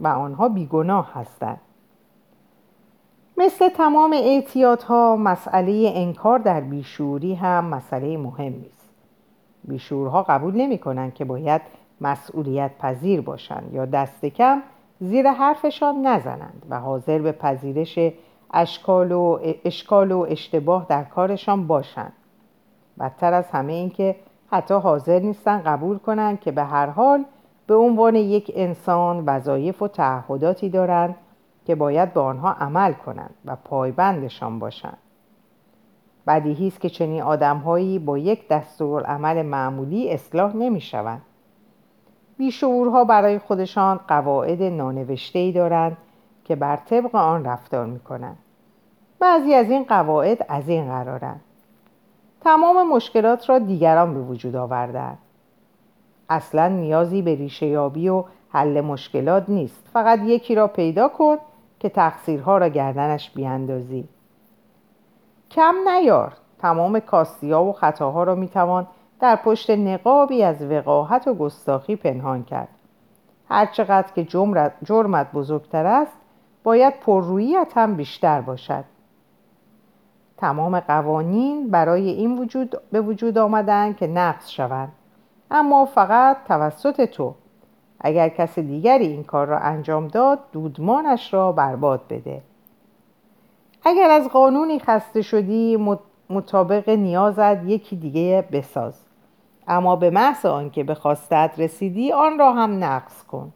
و 0.00 0.08
آنها 0.08 0.48
بیگناه 0.48 1.12
هستند 1.14 1.60
مثل 3.36 3.68
تمام 3.68 4.12
اعتیاط 4.12 4.82
ها 4.82 5.16
مسئله 5.16 5.92
انکار 5.94 6.38
در 6.38 6.60
بیشوری 6.60 7.34
هم 7.34 7.64
مسئله 7.64 8.16
مهمی 8.16 8.66
است 8.66 8.77
بیشورها 9.68 10.22
قبول 10.22 10.54
نمی 10.56 10.78
کنند 10.78 11.14
که 11.14 11.24
باید 11.24 11.62
مسئولیت 12.00 12.70
پذیر 12.78 13.20
باشند 13.20 13.70
یا 13.74 13.86
دست 13.86 14.26
کم 14.26 14.62
زیر 15.00 15.30
حرفشان 15.30 16.06
نزنند 16.06 16.66
و 16.70 16.80
حاضر 16.80 17.18
به 17.18 17.32
پذیرش 17.32 17.98
اشکال 18.54 19.12
و 19.12 19.38
اشکال 19.64 20.12
و 20.12 20.26
اشتباه 20.28 20.86
در 20.88 21.04
کارشان 21.04 21.66
باشند. 21.66 22.12
بدتر 23.00 23.34
از 23.34 23.50
همه 23.50 23.72
این 23.72 23.90
که 23.90 24.16
حتی 24.50 24.74
حاضر 24.74 25.18
نیستن 25.18 25.62
قبول 25.62 25.98
کنند 25.98 26.40
که 26.40 26.52
به 26.52 26.64
هر 26.64 26.86
حال 26.86 27.24
به 27.66 27.74
عنوان 27.74 28.14
یک 28.14 28.52
انسان 28.54 29.24
وظایف 29.26 29.82
و 29.82 29.88
تعهداتی 29.88 30.68
دارند 30.68 31.14
که 31.66 31.74
باید 31.74 32.14
به 32.14 32.20
آنها 32.20 32.52
عمل 32.52 32.92
کنند 32.92 33.34
و 33.44 33.56
پایبندشان 33.56 34.58
باشند. 34.58 34.98
بدیهی 36.28 36.66
است 36.66 36.80
که 36.80 36.88
چنین 36.88 37.22
آدمهایی 37.22 37.98
با 37.98 38.18
یک 38.18 38.48
دستورالعمل 38.48 39.42
معمولی 39.42 40.10
اصلاح 40.10 40.56
نمی 40.56 40.80
شوند. 40.80 41.22
بیشعورها 42.38 43.04
برای 43.04 43.38
خودشان 43.38 44.00
قواعد 44.08 44.62
نانوشته‌ای 44.62 45.52
دارند 45.52 45.96
که 46.44 46.56
بر 46.56 46.76
طبق 46.76 47.14
آن 47.14 47.44
رفتار 47.44 47.86
می 47.86 48.00
کنند. 48.00 48.38
بعضی 49.18 49.54
از 49.54 49.70
این 49.70 49.84
قواعد 49.84 50.46
از 50.48 50.68
این 50.68 50.84
قرارند. 50.84 51.40
تمام 52.40 52.88
مشکلات 52.88 53.50
را 53.50 53.58
دیگران 53.58 54.14
به 54.14 54.20
وجود 54.20 54.56
آوردن 54.56 55.18
اصلا 56.28 56.68
نیازی 56.68 57.22
به 57.22 57.34
ریشه 57.34 57.66
یابی 57.66 58.08
و 58.08 58.24
حل 58.48 58.80
مشکلات 58.80 59.48
نیست 59.48 59.88
فقط 59.92 60.20
یکی 60.24 60.54
را 60.54 60.66
پیدا 60.66 61.08
کن 61.08 61.36
که 61.80 61.88
تقصیرها 61.88 62.58
را 62.58 62.68
گردنش 62.68 63.30
بیاندازی 63.30 64.08
کم 65.50 65.74
نیار. 65.88 66.32
تمام 66.58 67.00
کاستیا 67.00 67.62
و 67.62 67.72
خطاها 67.72 68.22
را 68.22 68.34
می‌توان 68.34 68.86
در 69.20 69.36
پشت 69.36 69.70
نقابی 69.70 70.42
از 70.42 70.62
وقاحت 70.62 71.28
و 71.28 71.34
گستاخی 71.34 71.96
پنهان 71.96 72.44
کرد. 72.44 72.68
هرچقدر 73.48 74.12
که 74.14 74.24
جرمت 74.84 75.32
بزرگتر 75.32 75.86
است 75.86 76.16
باید 76.64 77.00
پرروییت 77.00 77.72
هم 77.76 77.94
بیشتر 77.94 78.40
باشد. 78.40 78.84
تمام 80.36 80.80
قوانین 80.80 81.70
برای 81.70 82.08
این 82.10 82.38
وجود 82.38 82.80
به 82.92 83.00
وجود 83.00 83.38
آمدن 83.38 83.92
که 83.92 84.06
نقض 84.06 84.48
شوند. 84.48 84.92
اما 85.50 85.84
فقط 85.84 86.36
توسط 86.48 87.04
تو. 87.04 87.34
اگر 88.00 88.28
کس 88.28 88.58
دیگری 88.58 89.06
این 89.06 89.24
کار 89.24 89.46
را 89.46 89.58
انجام 89.58 90.08
داد 90.08 90.38
دودمانش 90.52 91.34
را 91.34 91.52
برباد 91.52 92.00
بده. 92.10 92.42
اگر 93.84 94.10
از 94.10 94.28
قانونی 94.28 94.78
خسته 94.78 95.22
شدی 95.22 95.78
مطابق 96.30 96.88
نیازت 96.88 97.64
یکی 97.64 97.96
دیگه 97.96 98.48
بساز. 98.52 99.04
اما 99.68 99.96
به 99.96 100.10
محض 100.10 100.46
آنکه 100.46 100.84
به 100.84 100.94
خواستت 100.94 101.50
رسیدی 101.58 102.12
آن 102.12 102.38
را 102.38 102.52
هم 102.52 102.84
نقض 102.84 103.22
کن. 103.22 103.52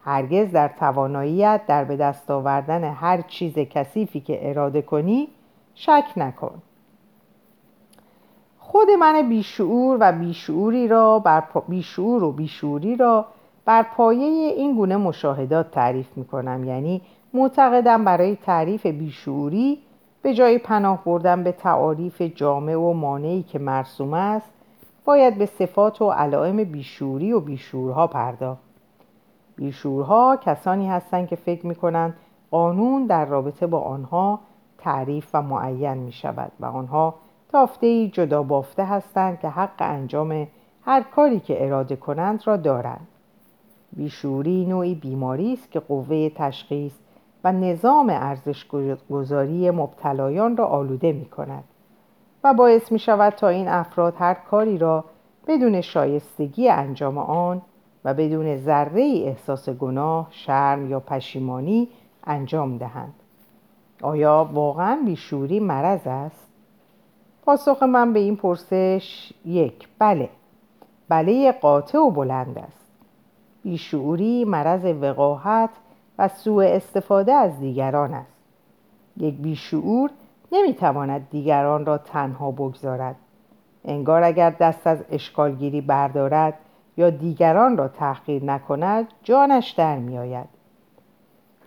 هرگز 0.00 0.52
در 0.52 0.68
تواناییت 0.68 1.60
در 1.68 1.84
به 1.84 1.96
دست 1.96 2.30
آوردن 2.30 2.84
هر 2.84 3.20
چیز 3.20 3.58
کثیفی 3.58 4.20
که 4.20 4.50
اراده 4.50 4.82
کنی 4.82 5.28
شک 5.74 6.04
نکن. 6.16 6.62
خود 8.58 8.90
من 8.90 9.28
بیشعور 9.28 9.96
و 10.00 10.12
بیشعوری 10.12 10.88
را 10.88 11.18
بر 11.18 11.44
بیشعور 11.68 12.22
و 12.24 12.32
بیشعوری 12.32 12.96
را 12.96 13.26
بر 13.64 13.82
پایه 13.82 14.26
این 14.52 14.76
گونه 14.76 14.96
مشاهدات 14.96 15.70
تعریف 15.70 16.06
می 16.16 16.24
کنم 16.24 16.64
یعنی 16.64 17.02
معتقدم 17.36 18.04
برای 18.04 18.36
تعریف 18.36 18.86
بیشعوری 18.86 19.78
به 20.22 20.34
جای 20.34 20.58
پناه 20.58 21.04
بردن 21.04 21.42
به 21.42 21.52
تعاریف 21.52 22.22
جامع 22.22 22.74
و 22.76 22.92
مانعی 22.92 23.42
که 23.42 23.58
مرسوم 23.58 24.14
است 24.14 24.50
باید 25.04 25.38
به 25.38 25.46
صفات 25.46 26.02
و 26.02 26.10
علائم 26.10 26.64
بیشوری 26.64 27.32
و 27.32 27.40
بیشورها 27.40 28.06
پرداخت. 28.06 28.60
بیشورها 29.56 30.36
کسانی 30.36 30.88
هستند 30.88 31.28
که 31.28 31.36
فکر 31.36 31.66
می 31.66 31.74
کنند 31.74 32.14
قانون 32.50 33.06
در 33.06 33.24
رابطه 33.24 33.66
با 33.66 33.80
آنها 33.80 34.40
تعریف 34.78 35.30
و 35.34 35.42
معین 35.42 35.94
می 35.94 36.12
شود 36.12 36.52
و 36.60 36.66
آنها 36.66 37.14
تافته 37.52 38.08
جدا 38.08 38.42
بافته 38.42 38.84
هستند 38.84 39.40
که 39.40 39.48
حق 39.48 39.76
انجام 39.78 40.46
هر 40.84 41.02
کاری 41.02 41.40
که 41.40 41.64
اراده 41.64 41.96
کنند 41.96 42.42
را 42.46 42.56
دارند. 42.56 43.06
بیشوری 43.92 44.66
نوعی 44.66 44.94
بیماری 44.94 45.52
است 45.52 45.70
که 45.70 45.80
قوه 45.80 46.28
تشخیص 46.28 46.92
و 47.46 47.52
نظام 47.52 48.10
ارزش 48.10 48.66
گذاری 49.10 49.70
مبتلایان 49.70 50.56
را 50.56 50.66
آلوده 50.66 51.12
می 51.12 51.24
کند 51.24 51.64
و 52.44 52.54
باعث 52.54 52.92
می 52.92 52.98
شود 52.98 53.32
تا 53.32 53.48
این 53.48 53.68
افراد 53.68 54.14
هر 54.18 54.34
کاری 54.34 54.78
را 54.78 55.04
بدون 55.46 55.80
شایستگی 55.80 56.68
انجام 56.68 57.18
آن 57.18 57.62
و 58.04 58.14
بدون 58.14 58.56
ذره 58.56 59.22
احساس 59.24 59.68
گناه، 59.68 60.26
شرم 60.30 60.90
یا 60.90 61.00
پشیمانی 61.00 61.88
انجام 62.24 62.78
دهند. 62.78 63.14
آیا 64.02 64.50
واقعا 64.52 65.02
بیشوری 65.04 65.60
مرض 65.60 66.06
است؟ 66.06 66.48
پاسخ 67.44 67.82
من 67.82 68.12
به 68.12 68.18
این 68.18 68.36
پرسش 68.36 69.32
یک 69.44 69.88
بله 69.98 70.28
بله 71.08 71.52
قاطع 71.52 71.98
و 71.98 72.10
بلند 72.10 72.58
است 72.58 72.86
بیشعوری 73.62 74.44
مرض 74.44 74.84
وقاحت 74.84 75.70
و 76.18 76.28
سوء 76.28 76.64
استفاده 76.64 77.32
از 77.32 77.60
دیگران 77.60 78.14
است. 78.14 78.36
یک 79.16 79.34
بیشعور 79.34 80.10
نمی‌تواند 80.52 81.30
دیگران 81.30 81.86
را 81.86 81.98
تنها 81.98 82.50
بگذارد. 82.50 83.16
انگار 83.84 84.22
اگر 84.22 84.50
دست 84.50 84.86
از 84.86 85.04
اشکالگیری 85.10 85.80
بردارد 85.80 86.54
یا 86.96 87.10
دیگران 87.10 87.76
را 87.76 87.88
تحقیر 87.88 88.44
نکند 88.44 89.08
جانش 89.22 89.70
در 89.70 89.98
میآید. 89.98 90.46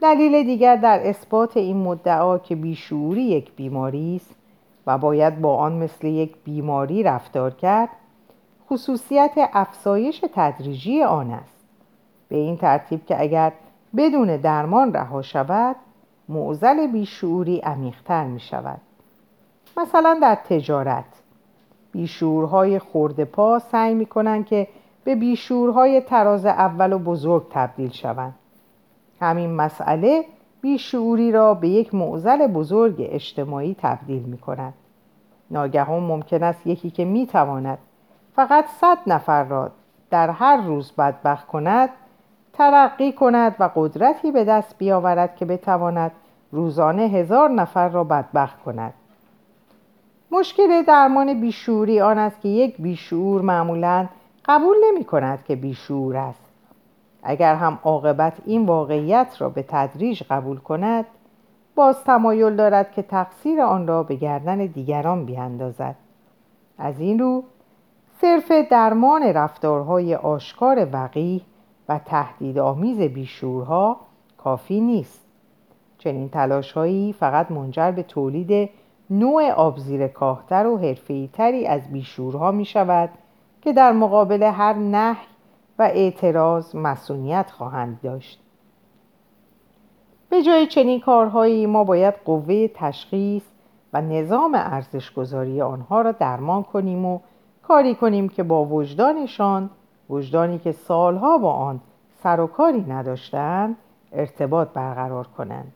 دلیل 0.02 0.44
دیگر 0.44 0.76
در 0.76 1.08
اثبات 1.08 1.58
این 1.58 1.78
مدعا 1.78 2.38
که 2.38 2.56
بیشعوری 2.56 3.22
یک 3.22 3.56
بیماری 3.56 4.16
است 4.16 4.36
و 4.88 4.98
باید 4.98 5.42
با 5.42 5.58
آن 5.58 5.74
مثل 5.74 6.08
یک 6.08 6.36
بیماری 6.44 7.04
رفتار 7.04 7.52
کرد 7.52 7.90
خصوصیت 8.70 9.32
افزایش 9.54 10.26
تدریجی 10.34 11.04
آن 11.04 11.32
است. 11.32 11.66
به 12.30 12.36
این 12.36 12.58
ترتیب 12.58 13.06
که 13.06 13.22
اگر 13.22 13.52
بدون 13.98 14.38
درمان 14.38 14.94
رها 14.94 15.22
شود 15.22 15.76
معزل 16.30 16.88
بیشعوری 16.88 17.60
عمیقتر 17.60 18.24
می 18.24 18.40
شود 18.40 18.82
مثلا 19.78 20.20
در 20.22 20.36
تجارت. 20.36 21.06
بیشورهای 21.92 22.80
خورده 22.80 23.26
پا 23.26 23.60
سعی 23.60 23.94
می 23.94 24.06
کنند 24.06 24.46
که 24.46 24.68
به 25.04 25.16
بیشورهای 25.16 26.02
تراز 26.02 26.46
اول 26.46 26.94
و 26.94 27.00
بزرگ 27.00 27.46
تبدیل 27.50 27.92
شوند. 27.92 28.36
همین 29.22 29.56
مسئله 29.56 30.26
بیشعوری 30.62 31.32
را 31.32 31.54
به 31.54 31.70
یک 31.70 31.96
معزل 31.96 32.48
بزرگ 32.48 32.96
اجتماعی 33.00 33.76
تبدیل 33.80 34.24
می 34.24 34.38
کند 34.38 34.74
ناگهان 35.52 36.04
ممکن 36.04 36.44
است 36.44 36.68
یکی 36.68 36.90
که 36.90 37.06
می 37.06 37.28
تواند 37.28 37.78
فقط 38.36 38.66
صد 38.66 38.98
نفر 39.08 39.44
را 39.44 39.72
در 40.10 40.30
هر 40.30 40.58
روز 40.62 40.92
بدبخت 40.92 41.48
کند 41.48 41.90
ترقی 42.60 43.12
کند 43.12 43.56
و 43.60 43.70
قدرتی 43.76 44.32
به 44.32 44.44
دست 44.44 44.78
بیاورد 44.78 45.36
که 45.36 45.46
بتواند 45.46 46.12
روزانه 46.52 47.02
هزار 47.02 47.50
نفر 47.50 47.90
را 47.90 48.04
بدبخت 48.04 48.64
کند. 48.64 48.94
مشکل 50.32 50.82
درمان 50.82 51.42
بیشوری 51.42 52.02
آن 52.02 52.18
است 52.18 52.42
که 52.42 52.50
یک 52.50 52.76
بیشعور 52.82 53.42
معمولا 53.42 54.08
قبول 54.46 54.76
نمی 54.88 55.04
کند 55.04 55.44
که 55.44 55.56
بیشعور 55.56 56.18
است. 56.18 56.42
اگر 57.24 57.56
هم 57.56 57.80
عاقبت 57.84 58.34
این 58.46 58.66
واقعیت 58.66 59.36
را 59.40 59.50
به 59.50 59.66
تدریج 59.68 60.24
قبول 60.30 60.58
کند 60.58 61.06
باز 61.76 62.04
تمایل 62.04 62.56
دارد 62.56 62.92
که 62.92 63.02
تقصیر 63.02 63.62
آن 63.62 63.88
را 63.88 64.04
به 64.04 64.16
گردن 64.16 64.58
دیگران 64.58 65.26
بیاندازد. 65.26 65.96
از 66.78 67.00
این 67.00 67.20
رو 67.20 67.44
صرف 68.22 68.52
درمان 68.52 69.24
رفتارهای 69.24 70.16
آشکار 70.16 70.88
وقیح 70.94 71.42
و 71.90 72.00
تهدیدآمیز 72.00 73.02
بیشورها 73.02 73.98
کافی 74.38 74.82
نیست. 74.82 75.26
چنین 75.98 76.30
تلاشهایی 76.30 77.14
فقط 77.14 77.52
منجر 77.52 77.92
به 77.92 78.04
تولید 78.04 78.70
نوع 79.10 79.52
آبزیر 79.52 80.08
کاهتر 80.08 80.68
و 80.68 80.78
حرفه‌ای‌تری 80.78 81.68
از 81.68 81.92
بیشورها 81.92 82.52
می 82.52 82.66
شود 82.66 83.10
که 83.62 83.74
در 83.74 83.92
مقابل 83.92 84.44
هر 84.44 84.74
نهی 84.74 85.28
و 85.80 85.84
اعتراض 85.84 86.76
مسئولیت 86.76 87.52
خواهند 87.52 88.00
داشت. 88.04 88.40
به 90.30 90.44
جای 90.44 90.68
چنین 90.68 91.00
کارهایی 91.00 91.66
ما 91.66 91.84
باید 91.84 92.14
قوه 92.26 92.68
تشخیص 92.68 93.44
و 93.94 94.02
نظام 94.02 94.56
ارزشگذاری 94.56 95.62
آنها 95.62 96.02
را 96.02 96.12
درمان 96.12 96.64
کنیم 96.64 97.06
و 97.06 97.20
کاری 97.64 97.96
کنیم 97.96 98.30
که 98.30 98.44
با 98.44 98.66
وجدانشان 98.66 99.70
وجدانی 100.10 100.60
که 100.60 100.72
سالها 100.72 101.38
با 101.38 101.54
آن 101.54 101.80
سر 102.24 102.40
و 102.40 102.48
کاری 102.48 102.82
نداشتند 102.82 103.76
ارتباط 104.14 104.68
برقرار 104.68 105.28
کنند. 105.28 105.74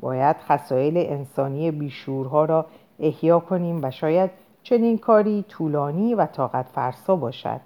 باید 0.00 0.36
خسایل 0.36 0.96
انسانی 0.96 1.70
بیشورها 1.70 2.44
را 2.44 2.66
احیا 2.98 3.40
کنیم 3.40 3.80
و 3.82 3.90
شاید 3.90 4.30
چنین 4.62 4.98
کاری 4.98 5.44
طولانی 5.48 6.14
و 6.14 6.26
طاقت 6.26 6.66
فرسا 6.66 7.16
باشد. 7.16 7.60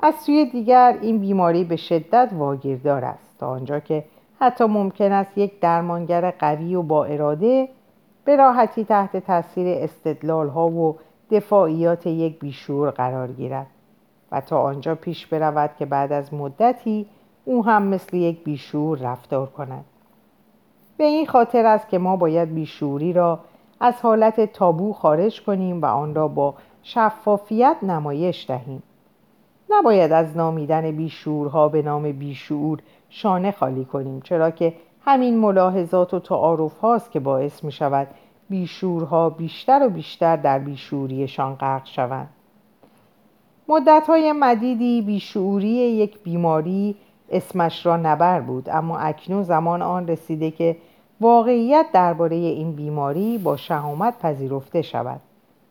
از 0.00 0.14
سوی 0.14 0.50
دیگر 0.50 0.98
این 1.02 1.18
بیماری 1.18 1.64
به 1.64 1.76
شدت 1.76 2.30
واگیردار 2.32 3.04
است 3.04 3.38
تا 3.38 3.48
آنجا 3.48 3.80
که 3.80 4.04
حتی 4.40 4.64
ممکن 4.64 5.12
است 5.12 5.38
یک 5.38 5.60
درمانگر 5.60 6.30
قوی 6.30 6.74
و 6.74 6.82
با 6.82 7.04
اراده 7.04 7.68
به 8.24 8.36
راحتی 8.36 8.84
تحت 8.84 9.16
تاثیر 9.16 9.78
استدلال 9.78 10.48
ها 10.48 10.68
و 10.68 10.98
دفاعیات 11.30 12.06
یک 12.06 12.38
بیشور 12.40 12.90
قرار 12.90 13.32
گیرد. 13.32 13.66
و 14.32 14.40
تا 14.40 14.60
آنجا 14.62 14.94
پیش 14.94 15.26
برود 15.26 15.70
که 15.78 15.86
بعد 15.86 16.12
از 16.12 16.34
مدتی 16.34 17.06
او 17.44 17.64
هم 17.64 17.82
مثل 17.82 18.16
یک 18.16 18.44
بیشور 18.44 18.98
رفتار 18.98 19.46
کند. 19.46 19.84
به 20.96 21.04
این 21.04 21.26
خاطر 21.26 21.66
است 21.66 21.88
که 21.88 21.98
ما 21.98 22.16
باید 22.16 22.54
بیشوری 22.54 23.12
را 23.12 23.38
از 23.80 23.94
حالت 24.02 24.52
تابو 24.52 24.92
خارج 24.92 25.42
کنیم 25.42 25.82
و 25.82 25.86
آن 25.86 26.14
را 26.14 26.28
با 26.28 26.54
شفافیت 26.82 27.76
نمایش 27.82 28.46
دهیم. 28.48 28.82
نباید 29.70 30.12
از 30.12 30.36
نامیدن 30.36 30.90
بیشورها 30.90 31.68
به 31.68 31.82
نام 31.82 32.12
بیشعور 32.12 32.78
شانه 33.08 33.50
خالی 33.50 33.84
کنیم 33.84 34.20
چرا 34.20 34.50
که 34.50 34.74
همین 35.04 35.38
ملاحظات 35.38 36.14
و 36.14 36.18
تعارف 36.18 36.78
هاست 36.78 37.10
که 37.10 37.20
باعث 37.20 37.64
می 37.64 37.72
شود 37.72 38.08
بیشورها 38.50 39.30
بیشتر 39.30 39.86
و 39.86 39.90
بیشتر 39.90 40.36
در 40.36 40.58
بیشوریشان 40.58 41.54
غرق 41.54 41.86
شوند. 41.86 42.28
مدت 43.68 44.04
های 44.08 44.32
مدیدی 44.32 45.02
بیشعوری 45.02 45.68
یک 45.68 46.22
بیماری 46.22 46.96
اسمش 47.30 47.86
را 47.86 47.96
نبر 47.96 48.40
بود 48.40 48.68
اما 48.68 48.98
اکنون 48.98 49.42
زمان 49.42 49.82
آن 49.82 50.08
رسیده 50.08 50.50
که 50.50 50.76
واقعیت 51.20 51.86
درباره 51.92 52.36
این 52.36 52.72
بیماری 52.72 53.38
با 53.38 53.56
شهامت 53.56 54.18
پذیرفته 54.18 54.82
شود 54.82 55.20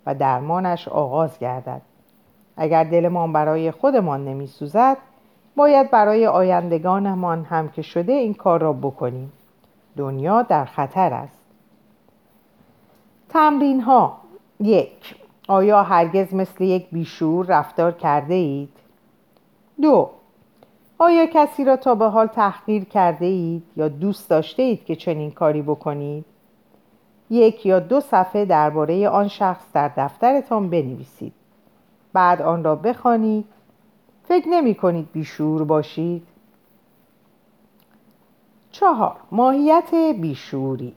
و 0.05 0.15
درمانش 0.15 0.87
آغاز 0.87 1.39
گردد. 1.39 1.81
اگر 2.57 2.83
دلمان 2.83 3.33
برای 3.33 3.71
خودمان 3.71 4.25
نمی 4.25 4.47
سوزد 4.47 4.97
باید 5.55 5.91
برای 5.91 6.27
آیندگانمان 6.27 7.43
هم 7.43 7.69
که 7.69 7.81
شده 7.81 8.13
این 8.13 8.33
کار 8.33 8.61
را 8.61 8.73
بکنیم. 8.73 9.31
دنیا 9.97 10.41
در 10.41 10.65
خطر 10.65 11.13
است. 11.13 11.39
تمرین 13.29 13.81
ها 13.81 14.17
یک 14.59 15.15
آیا 15.47 15.83
هرگز 15.83 16.33
مثل 16.33 16.63
یک 16.63 16.89
بیشور 16.91 17.45
رفتار 17.45 17.91
کرده 17.91 18.33
اید؟ 18.33 18.69
دو 19.81 20.09
آیا 20.97 21.25
کسی 21.25 21.65
را 21.65 21.77
تا 21.77 21.95
به 21.95 22.05
حال 22.05 22.27
تحقیر 22.27 22.83
کرده 22.83 23.25
اید 23.25 23.63
یا 23.77 23.87
دوست 23.87 24.29
داشته 24.29 24.63
اید 24.63 24.85
که 24.85 24.95
چنین 24.95 25.31
کاری 25.31 25.61
بکنید؟ 25.61 26.25
یک 27.29 27.65
یا 27.65 27.79
دو 27.79 27.99
صفحه 27.99 28.45
درباره 28.45 29.09
آن 29.09 29.27
شخص 29.27 29.65
در 29.73 29.91
دفترتان 29.97 30.69
بنویسید. 30.69 31.33
بعد 32.13 32.41
آن 32.41 32.63
را 32.63 32.75
بخوانید. 32.75 33.45
فکر 34.23 34.47
نمی 34.49 34.75
کنید 34.75 35.11
بیشور 35.11 35.63
باشید؟ 35.63 36.27
چهار 38.71 39.15
ماهیت 39.31 39.93
بیشوری 40.21 40.95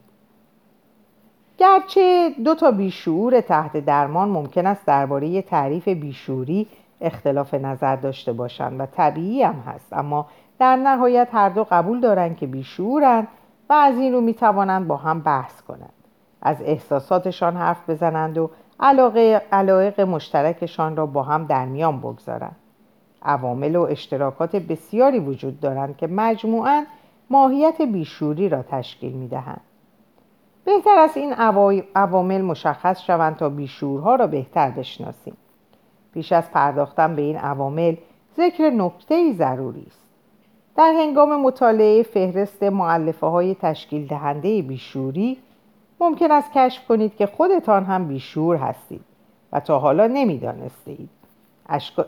گرچه 1.61 2.29
دو 2.45 2.55
تا 2.55 2.71
بیشعور 2.71 3.41
تحت 3.41 3.77
درمان 3.77 4.29
ممکن 4.29 4.65
است 4.65 4.85
درباره 4.85 5.41
تعریف 5.41 5.87
بیشوری 5.87 6.67
اختلاف 7.01 7.53
نظر 7.53 7.95
داشته 7.95 8.33
باشند 8.33 8.79
و 8.79 8.85
طبیعی 8.85 9.43
هم 9.43 9.63
هست. 9.67 9.93
اما 9.93 10.25
در 10.59 10.75
نهایت 10.75 11.27
هر 11.31 11.49
دو 11.49 11.67
قبول 11.71 11.99
دارند 11.99 12.37
که 12.37 12.47
بیشعورند 12.47 13.27
و 13.69 13.73
از 13.73 13.97
این 13.97 14.13
رو 14.13 14.21
می 14.21 14.33
توانند 14.33 14.87
با 14.87 14.97
هم 14.97 15.19
بحث 15.19 15.61
کنند. 15.61 15.93
از 16.41 16.61
احساساتشان 16.61 17.57
حرف 17.57 17.89
بزنند 17.89 18.37
و 18.37 18.49
علاقه 18.79 19.41
علایق 19.51 20.01
مشترکشان 20.01 20.95
را 20.95 21.05
با 21.05 21.23
هم 21.23 21.45
در 21.45 21.65
میان 21.65 21.99
بگذارند. 21.99 22.55
عوامل 23.23 23.75
و 23.75 23.81
اشتراکات 23.81 24.55
بسیاری 24.55 25.19
وجود 25.19 25.59
دارند 25.59 25.97
که 25.97 26.07
مجموعاً 26.07 26.83
ماهیت 27.29 27.81
بیشوری 27.81 28.49
را 28.49 28.63
تشکیل 28.63 29.13
می 29.13 29.27
دهند. 29.27 29.61
بهتر 30.75 30.99
است 30.99 31.17
این 31.17 31.33
عوامل 31.95 32.41
مشخص 32.41 33.01
شوند 33.01 33.35
تا 33.35 33.49
بیشورها 33.49 34.15
را 34.15 34.27
بهتر 34.27 34.69
بشناسیم. 34.69 35.37
پیش 36.13 36.31
از 36.31 36.51
پرداختن 36.51 37.15
به 37.15 37.21
این 37.21 37.37
عوامل 37.37 37.95
ذکر 38.37 38.69
نکته 38.69 39.33
ضروری 39.33 39.85
است. 39.87 40.01
در 40.75 40.93
هنگام 40.97 41.41
مطالعه 41.41 42.03
فهرست 42.03 42.63
معلفه 42.63 43.27
های 43.27 43.55
تشکیل 43.55 44.07
دهنده 44.07 44.61
بیشوری 44.61 45.37
ممکن 45.99 46.31
است 46.31 46.51
کشف 46.55 46.87
کنید 46.87 47.15
که 47.15 47.25
خودتان 47.25 47.83
هم 47.83 48.07
بیشور 48.07 48.55
هستید 48.55 49.01
و 49.51 49.59
تا 49.59 49.79
حالا 49.79 50.07
نمی‌دانسته 50.07 50.91
اید. 50.91 51.09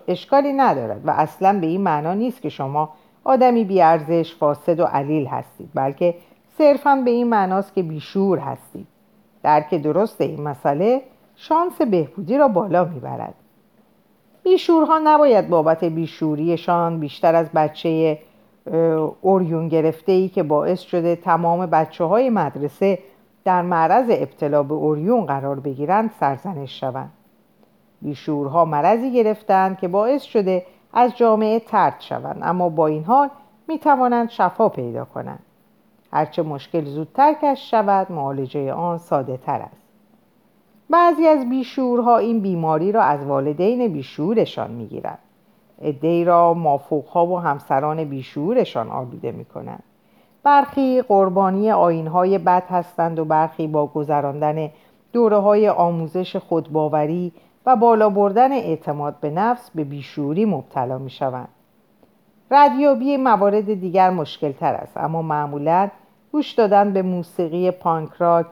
اشکالی 0.08 0.54
ندارد 0.54 1.08
و 1.08 1.12
اصلا 1.12 1.60
به 1.60 1.67
این 1.67 1.82
معنا 1.82 2.13
نیست 2.13 2.41
که 2.41 2.49
شما 2.49 2.89
آدمی 3.23 3.63
بیارزش 3.63 4.36
فاسد 4.36 4.80
و 4.80 4.84
علیل 4.84 5.26
هستید 5.26 5.69
بلکه 5.73 6.15
صرفا 6.57 6.95
به 7.05 7.11
این 7.11 7.27
معناست 7.29 7.73
که 7.73 7.83
بیشور 7.83 8.39
هستید 8.39 8.87
درک 9.43 9.73
درست 9.73 10.21
این 10.21 10.41
مسئله 10.41 11.01
شانس 11.35 11.81
بهبودی 11.81 12.37
را 12.37 12.47
بالا 12.47 12.85
می‌برد. 12.85 13.33
بیشورها 14.43 14.99
نباید 15.03 15.49
بابت 15.49 15.83
بیشوریشان 15.83 16.99
بیشتر 16.99 17.35
از 17.35 17.51
بچه 17.51 18.19
اوریون 19.21 19.67
گرفته 19.67 20.11
ای 20.11 20.29
که 20.29 20.43
باعث 20.43 20.79
شده 20.79 21.15
تمام 21.15 21.65
بچه 21.65 22.03
های 22.03 22.29
مدرسه 22.29 22.99
در 23.45 23.61
معرض 23.61 24.05
ابتلا 24.09 24.63
به 24.63 24.73
اوریون 24.73 25.25
قرار 25.25 25.59
بگیرند 25.59 26.11
سرزنش 26.19 26.79
شوند. 26.79 27.11
بیشورها 28.01 28.65
مرضی 28.65 29.11
گرفتند 29.11 29.77
که 29.77 29.87
باعث 29.87 30.21
شده 30.21 30.65
از 30.93 31.17
جامعه 31.17 31.59
ترد 31.59 31.95
شوند 31.99 32.39
اما 32.41 32.69
با 32.69 32.87
این 32.87 33.03
حال 33.03 33.29
می 33.67 33.79
توانند 33.79 34.29
شفا 34.29 34.69
پیدا 34.69 35.05
کنند. 35.05 35.39
هرچه 36.13 36.41
مشکل 36.41 36.86
زودتر 36.86 37.34
کش 37.41 37.71
شود 37.71 38.12
معالجه 38.12 38.73
آن 38.73 38.97
ساده 38.97 39.38
تر 39.38 39.60
است. 39.60 39.82
بعضی 40.89 41.28
از 41.28 41.49
بیشورها 41.49 42.17
این 42.17 42.39
بیماری 42.39 42.91
را 42.91 43.04
از 43.04 43.26
والدین 43.26 43.93
بیشورشان 43.93 44.71
می‌گیرند. 44.71 45.19
ادهی 45.82 46.26
را 46.26 46.54
مافوقها 46.54 47.26
و 47.26 47.39
همسران 47.39 48.04
بیشورشان 48.04 48.89
آلوده 48.89 49.32
می‌کنند. 49.32 49.84
برخی 50.43 51.02
قربانی 51.02 51.71
آینهای 51.71 52.38
بد 52.38 52.63
هستند 52.69 53.19
و 53.19 53.26
برخی 53.26 53.67
با 53.67 53.88
گذراندن 53.88 54.69
دوره 55.13 55.38
های 55.38 55.69
آموزش 55.69 56.36
خودباوری 56.36 57.32
و 57.65 57.76
بالا 57.76 58.10
بردن 58.10 58.52
اعتماد 58.52 59.15
به 59.21 59.30
نفس 59.30 59.71
به 59.76 59.84
بیشوری 59.84 60.45
مبتلا 60.45 60.97
می 60.97 61.10
شوند. 61.10 61.49
ردیابی 62.52 63.17
موارد 63.17 63.73
دیگر 63.73 64.10
مشکل 64.10 64.52
تر 64.52 64.73
است 64.73 64.97
اما 64.97 65.21
معمولا 65.21 65.89
گوش 66.34 66.52
دادن 66.52 66.93
به 66.93 67.02
موسیقی 67.02 67.72
پانک 67.72 68.10
راک 68.19 68.46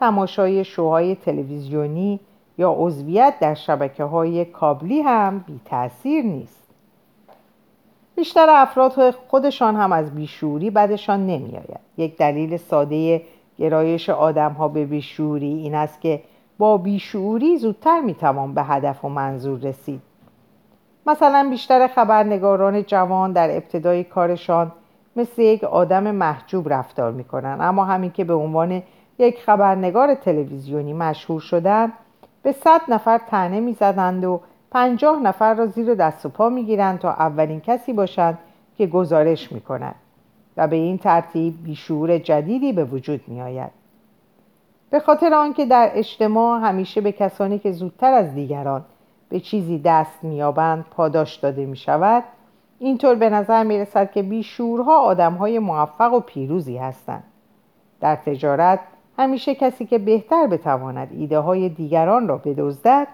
تماشای 0.00 0.64
شوهای 0.64 1.14
تلویزیونی 1.14 2.20
یا 2.58 2.74
عضویت 2.78 3.34
در 3.40 3.54
شبکه 3.54 4.04
های 4.04 4.44
کابلی 4.44 5.00
هم 5.00 5.44
بی 5.46 5.60
تأثیر 5.64 6.24
نیست. 6.24 6.62
بیشتر 8.16 8.46
افراد 8.50 9.10
خودشان 9.10 9.76
هم 9.76 9.92
از 9.92 10.14
بیشوری 10.14 10.70
بدشان 10.70 11.26
نمیآید. 11.26 11.80
یک 11.96 12.16
دلیل 12.16 12.56
ساده 12.56 13.22
گرایش 13.58 14.10
آدم 14.10 14.52
ها 14.52 14.68
به 14.68 14.84
بیشوری 14.84 15.52
این 15.54 15.74
است 15.74 16.00
که 16.00 16.22
با 16.58 16.76
بیشوری 16.76 17.56
زودتر 17.56 18.00
می‌توان 18.00 18.54
به 18.54 18.62
هدف 18.62 19.04
و 19.04 19.08
منظور 19.08 19.58
رسید. 19.58 20.02
مثلا 21.06 21.46
بیشتر 21.50 21.86
خبرنگاران 21.86 22.82
جوان 22.82 23.32
در 23.32 23.56
ابتدای 23.56 24.04
کارشان 24.04 24.72
مثل 25.18 25.42
یک 25.42 25.64
آدم 25.64 26.10
محجوب 26.10 26.72
رفتار 26.72 27.12
می‌کنن. 27.12 27.58
اما 27.60 27.84
همین 27.84 28.10
که 28.10 28.24
به 28.24 28.34
عنوان 28.34 28.82
یک 29.18 29.42
خبرنگار 29.42 30.14
تلویزیونی 30.14 30.92
مشهور 30.92 31.40
شدند 31.40 31.92
به 32.42 32.52
صد 32.52 32.80
نفر 32.88 33.18
تنه 33.18 33.60
می‌زدند 33.60 34.24
و 34.24 34.40
پنجاه 34.70 35.22
نفر 35.22 35.54
را 35.54 35.66
زیر 35.66 35.94
دست 35.94 36.26
و 36.26 36.28
پا 36.28 36.48
می‌گیرند 36.48 36.98
تا 36.98 37.10
اولین 37.10 37.60
کسی 37.60 37.92
باشند 37.92 38.38
که 38.76 38.86
گزارش 38.86 39.52
می‌کنند 39.52 39.94
و 40.56 40.68
به 40.68 40.76
این 40.76 40.98
ترتیب 40.98 41.64
بیشعور 41.64 42.18
جدیدی 42.18 42.72
به 42.72 42.84
وجود 42.84 43.20
میآید. 43.26 43.70
به 44.90 45.00
خاطر 45.00 45.34
آنکه 45.34 45.66
در 45.66 45.90
اجتماع 45.94 46.60
همیشه 46.60 47.00
به 47.00 47.12
کسانی 47.12 47.58
که 47.58 47.72
زودتر 47.72 48.12
از 48.12 48.34
دیگران 48.34 48.84
به 49.28 49.40
چیزی 49.40 49.78
دست 49.78 50.24
مییابند 50.24 50.84
پاداش 50.90 51.36
داده 51.36 51.66
می 51.66 51.76
شود 51.76 52.24
اینطور 52.78 53.14
به 53.14 53.30
نظر 53.30 53.64
می 53.64 53.78
رسد 53.78 54.10
که 54.10 54.22
بیشورها 54.22 55.00
آدم 55.00 55.34
های 55.34 55.58
موفق 55.58 56.12
و 56.12 56.20
پیروزی 56.20 56.76
هستند. 56.76 57.24
در 58.00 58.16
تجارت 58.16 58.80
همیشه 59.18 59.54
کسی 59.54 59.86
که 59.86 59.98
بهتر 59.98 60.46
بتواند 60.46 61.08
ایده 61.12 61.38
های 61.38 61.68
دیگران 61.68 62.28
را 62.28 62.36
بدزدد 62.38 63.08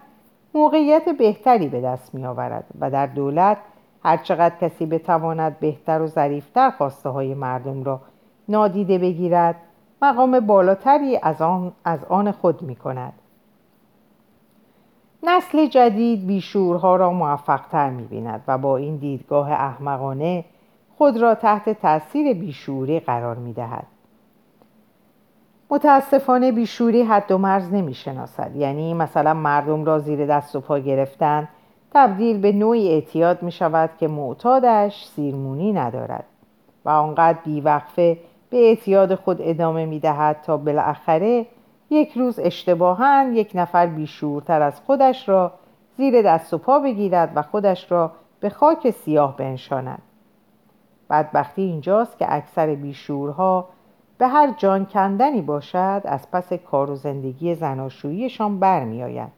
موقعیت 0.55 1.09
بهتری 1.09 1.69
به 1.69 1.81
دست 1.81 2.15
می 2.15 2.27
آورد 2.27 2.65
و 2.81 2.91
در 2.91 3.07
دولت 3.07 3.59
هرچقدر 4.05 4.55
کسی 4.61 4.87
بتواند 4.87 5.59
بهتر 5.59 6.03
و 6.03 6.07
ظریفتر 6.07 6.71
خواسته 6.71 7.09
های 7.09 7.35
مردم 7.35 7.85
را 7.85 8.01
نادیده 8.49 8.99
بگیرد 8.99 9.57
مقام 10.03 10.41
بالاتری 10.41 11.19
از 11.23 11.43
آن, 11.43 11.73
از 11.85 12.05
آن 12.05 12.31
خود 12.33 12.63
می 12.63 12.77
کند 12.77 13.13
نسل 15.27 15.67
جدید 15.67 16.27
بیشورها 16.27 16.97
را 16.97 17.13
موفقتر 17.13 17.91
می 17.91 18.05
بیند 18.05 18.45
و 18.49 18.59
با 18.59 18.77
این 18.77 18.97
دیدگاه 18.97 19.53
احمقانه 19.53 20.45
خود 20.99 21.17
را 21.17 21.35
تحت 21.35 21.81
تاثیر 21.81 22.35
بیشوری 22.35 23.01
قرار 23.01 23.37
می 23.37 23.53
دهد. 23.53 23.87
متاسفانه 25.71 26.53
بیشوری 26.53 27.03
حد 27.03 27.33
و 27.33 27.39
مرز 27.39 27.73
نمی 27.73 27.95
شناسد 27.95 28.57
یعنی 28.57 28.95
مثلا 28.95 29.35
مردم 29.35 29.85
را 29.85 29.99
زیر 29.99 30.27
دست 30.27 30.57
و 30.57 30.61
پا 30.61 30.79
گرفتن 30.79 31.49
تبدیل 31.93 32.41
به 32.41 32.53
نوعی 32.53 32.89
اعتیاد 32.89 33.43
می 33.43 33.53
شود 33.53 33.91
که 33.99 34.09
معتادش 34.09 35.05
سیرمونی 35.05 35.73
ندارد 35.73 36.25
و 36.85 36.91
آنقدر 36.91 37.39
بیوقفه 37.45 38.19
به 38.51 38.57
اعتیاد 38.57 39.15
خود 39.15 39.39
ادامه 39.41 39.87
می 39.87 40.01
دهد 40.01 40.41
تا 40.43 40.57
بالاخره 40.57 41.47
یک 41.91 42.13
روز 42.13 42.39
اشتباها 42.39 43.23
یک 43.23 43.53
نفر 43.55 43.87
بیشورتر 43.87 44.63
از 44.63 44.81
خودش 44.81 45.29
را 45.29 45.53
زیر 45.97 46.23
دست 46.23 46.55
و 46.55 46.59
پا 46.59 46.79
بگیرد 46.79 47.33
و 47.35 47.43
خودش 47.43 47.93
را 47.93 48.13
به 48.41 48.49
خاک 48.49 48.91
سیاه 48.91 49.37
بنشاند. 49.37 50.03
بدبختی 51.11 51.63
اینجاست 51.63 52.19
که 52.19 52.27
اکثر 52.35 52.75
بیشورها 52.75 53.69
به 54.19 54.27
هر 54.29 54.55
جان 54.57 54.87
کندنی 54.87 55.43
باشد 55.43 56.03
از 56.05 56.31
پس 56.31 56.53
کار 56.53 56.91
و 56.91 56.97
زندگی 56.97 57.55
زناشوییشان 57.55 58.59
برمیآید 58.59 59.33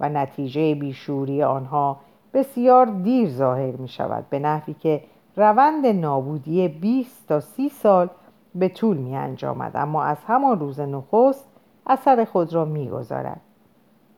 و 0.00 0.08
نتیجه 0.08 0.74
بیشوری 0.74 1.42
آنها 1.42 1.96
بسیار 2.34 2.86
دیر 2.86 3.28
ظاهر 3.28 3.76
می 3.76 3.88
شود 3.88 4.24
به 4.30 4.38
نحوی 4.38 4.74
که 4.74 5.02
روند 5.36 5.86
نابودی 5.86 6.68
20 6.68 7.28
تا 7.28 7.40
30 7.40 7.68
سال 7.68 8.08
به 8.54 8.68
طول 8.68 8.96
می 8.96 9.16
انجامد 9.16 9.72
اما 9.74 10.02
از 10.02 10.24
همان 10.26 10.60
روز 10.60 10.80
نخست 10.80 11.53
اثر 11.86 12.24
خود 12.24 12.54
را 12.54 12.64
می‌گذارد. 12.64 13.40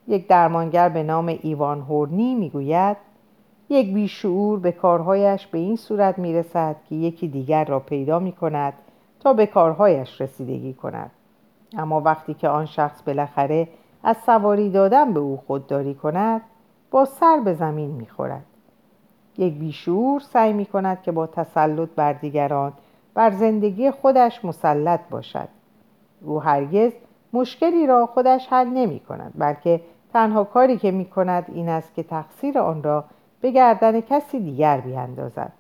یک 0.09 0.29
درمانگر 0.29 0.89
به 0.89 1.03
نام 1.03 1.27
ایوان 1.27 1.81
هورنی 1.81 2.35
می‌گوید 2.35 2.97
یک 3.69 3.95
بیشعور 3.95 4.59
به 4.59 4.73
کارهایش 4.73 5.47
به 5.47 5.59
این 5.59 5.77
صورت 5.77 6.19
می‌رسد 6.19 6.77
که 6.89 6.95
یکی 6.95 7.29
دیگر 7.29 7.65
را 7.65 7.81
پیدا 7.81 8.19
می 8.19 8.33
کند 8.33 8.73
تا 9.21 9.33
به 9.33 9.47
کارهایش 9.47 10.21
رسیدگی 10.21 10.75
کند. 10.75 11.11
اما 11.79 12.01
وقتی 12.01 12.35
که 12.35 12.49
آن 12.49 12.67
شخص 12.67 13.03
بالاخره 13.03 13.69
از 14.03 14.17
سواری 14.17 14.71
دادن 14.71 15.13
به 15.13 15.21
او 15.21 15.37
خودداری 15.47 15.95
کند 15.95 16.41
با 16.91 17.05
سر 17.05 17.41
به 17.45 17.55
زمین 17.55 17.91
می‌خورد. 17.91 18.45
یک 19.39 19.55
بیشعور 19.55 20.21
سعی 20.21 20.53
می 20.53 20.67
کند 20.67 21.03
که 21.03 21.13
با 21.13 21.27
تسلط 21.27 21.89
بر 21.97 22.13
دیگران 22.13 22.73
بر 23.15 23.31
زندگی 23.31 23.91
خودش 23.91 24.45
مسلط 24.45 25.01
باشد. 25.11 25.49
او 26.25 26.43
هرگز 26.43 26.93
مشکلی 27.37 27.87
را 27.87 28.07
خودش 28.07 28.47
حل 28.51 28.67
نمی 28.67 29.01
کند 29.01 29.33
بلکه 29.35 29.81
تنها 30.13 30.45
کاری 30.45 30.79
که 30.79 30.91
می 30.91 31.05
کند 31.05 31.45
این 31.49 31.69
است 31.69 31.95
که 31.95 32.03
تقصیر 32.03 32.59
آن 32.59 32.83
را 32.83 33.05
به 33.41 33.51
گردن 33.51 34.01
کسی 34.01 34.41
دیگر 34.41 34.81
بیاندازد. 34.81 35.53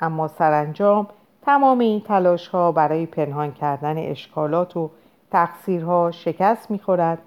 اما 0.00 0.28
سرانجام 0.28 1.06
تمام 1.42 1.78
این 1.78 2.00
تلاش 2.00 2.48
ها 2.48 2.72
برای 2.72 3.06
پنهان 3.06 3.52
کردن 3.52 3.98
اشکالات 3.98 4.76
و 4.76 4.90
تقصیرها 5.30 6.10
شکست 6.10 6.70
می 6.70 6.78
خورد 6.78 7.18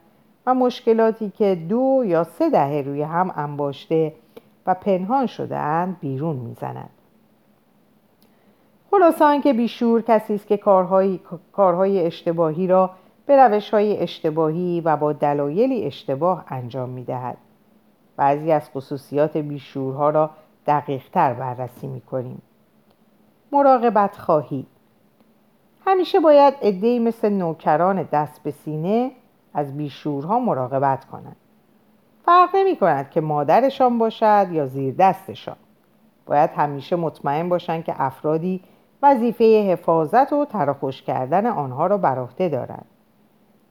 و 0.46 0.54
مشکلاتی 0.54 1.30
که 1.30 1.56
دو 1.70 2.04
یا 2.06 2.24
سه 2.24 2.50
دهه 2.50 2.84
روی 2.86 3.02
هم 3.02 3.34
انباشته 3.36 4.14
و 4.68 4.74
پنهان 4.74 5.26
شده 5.26 5.58
اند 5.58 5.98
بیرون 6.00 6.36
می‌زند. 6.36 6.90
خلاصان 8.92 9.42
که 9.42 9.54
بیشور 9.54 10.02
کسی 10.02 10.36
است 10.36 10.48
که 10.48 10.58
کارهای, 10.58 11.20
کارهای 11.54 12.06
اشتباهی 12.06 12.68
را 12.68 12.90
به 13.26 13.38
روش 13.44 13.70
های 13.70 14.00
اشتباهی 14.00 14.82
و 14.82 14.98
با 14.98 15.14
دلایلی 15.14 15.86
اشتباه 15.86 16.46
انجام 16.48 16.90
می 16.90 17.04
دهد. 17.04 17.38
بعضی 18.18 18.52
از 18.52 18.70
خصوصیات 18.70 19.38
بیشورها 19.38 20.10
را 20.10 20.30
دقیق 20.68 21.10
تر 21.10 21.34
بررسی 21.34 21.88
می 21.88 22.02
کنیم. 22.02 22.42
مراقبت 23.52 24.18
خواهی 24.18 24.66
همیشه 25.86 26.20
باید 26.20 26.54
ادهی 26.62 27.00
مثل 27.00 27.30
نوکران 27.30 28.04
دست 28.04 28.44
به 28.44 28.52
سینه 28.52 29.12
از 29.54 29.78
بیشورها 29.78 30.40
مراقبت 30.40 31.06
کنند. 31.06 31.36
فرق 32.26 32.50
نمی 32.56 32.76
کند 32.76 33.10
که 33.10 33.22
مادرشان 33.22 33.98
باشد 33.98 34.48
یا 34.52 34.68
زیر 34.68 34.96
دستشان. 35.00 35.56
باید 36.26 36.50
همیشه 36.50 36.96
مطمئن 36.96 37.50
باشند 37.50 37.84
که 37.84 37.94
افرادی 37.98 38.62
وظیفه 39.04 39.72
حفاظت 39.72 40.34
و 40.34 40.46
تراخوش 40.46 41.02
کردن 41.02 41.46
آنها 41.46 41.88
را 41.88 41.98
بر 41.98 42.20
عهده 42.20 42.50
دارند. 42.50 42.86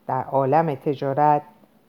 در 0.07 0.23
عالم 0.23 0.75
تجارت 0.75 1.41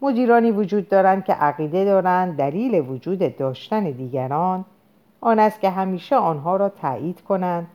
مدیرانی 0.03 0.51
وجود 0.51 0.89
دارند 0.89 1.25
که 1.25 1.33
عقیده 1.33 1.85
دارند 1.85 2.37
دلیل 2.37 2.91
وجود 2.91 3.37
داشتن 3.37 3.85
دیگران 3.85 4.65
آن 5.21 5.39
است 5.39 5.61
که 5.61 5.71
همیشه 5.71 6.17
آنها 6.17 6.57
را 6.57 6.69
تایید 6.69 7.21
کنند 7.21 7.67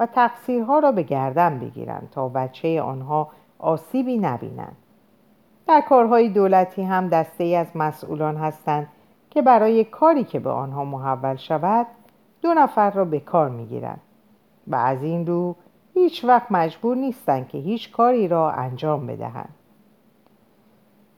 و 0.00 0.06
تقصیرها 0.06 0.78
را 0.78 0.92
به 0.92 1.02
گردن 1.02 1.58
بگیرند 1.58 2.08
تا 2.10 2.28
بچه 2.28 2.82
آنها 2.82 3.28
آسیبی 3.58 4.18
نبینند. 4.18 4.76
در 5.66 5.80
کارهای 5.80 6.28
دولتی 6.28 6.82
هم 6.82 7.08
دسته 7.08 7.44
ای 7.44 7.56
از 7.56 7.66
مسئولان 7.74 8.36
هستند 8.36 8.88
که 9.30 9.42
برای 9.42 9.84
کاری 9.84 10.24
که 10.24 10.40
به 10.40 10.50
آنها 10.50 10.84
محول 10.84 11.36
شود 11.36 11.86
دو 12.42 12.54
نفر 12.54 12.90
را 12.90 13.04
به 13.04 13.20
کار 13.20 13.48
می‌گیرند 13.48 14.00
و 14.66 14.76
از 14.76 15.02
این 15.02 15.26
رو 15.26 15.56
هیچ 15.94 16.24
وقت 16.24 16.46
مجبور 16.52 16.96
نیستند 16.96 17.48
که 17.48 17.58
هیچ 17.58 17.92
کاری 17.92 18.28
را 18.28 18.50
انجام 18.50 19.06
بدهند. 19.06 19.54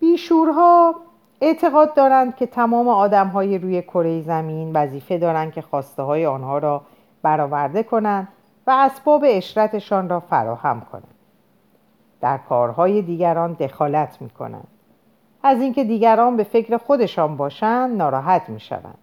بیشورها 0.01 0.95
اعتقاد 1.41 1.95
دارند 1.95 2.37
که 2.37 2.47
تمام 2.47 2.89
آدم 2.89 3.29
های 3.29 3.59
روی 3.59 3.83
کره 3.83 4.23
زمین 4.23 4.73
وظیفه 4.73 5.19
دارند 5.19 5.53
که 5.53 5.63
خواسته 5.63 6.03
های 6.03 6.27
آنها 6.27 6.59
را 6.59 6.83
برآورده 7.23 7.83
کنند 7.83 8.29
و 8.67 8.71
اسباب 8.71 9.25
اشرتشان 9.27 10.09
را 10.09 10.21
فراهم 10.21 10.81
کنند. 10.93 11.15
در 12.21 12.39
کارهای 12.39 13.03
دیگران 13.03 13.53
دخالت 13.53 14.23
می 14.23 14.31
کنند 14.31 14.69
از 15.43 15.61
اینکه 15.61 15.85
دیگران 15.85 16.37
به 16.37 16.45
فکر 16.45 16.77
خودشان 16.77 17.37
باشند 17.37 17.97
ناراحت 17.97 18.49
می 18.49 18.61
شوند 18.61 18.99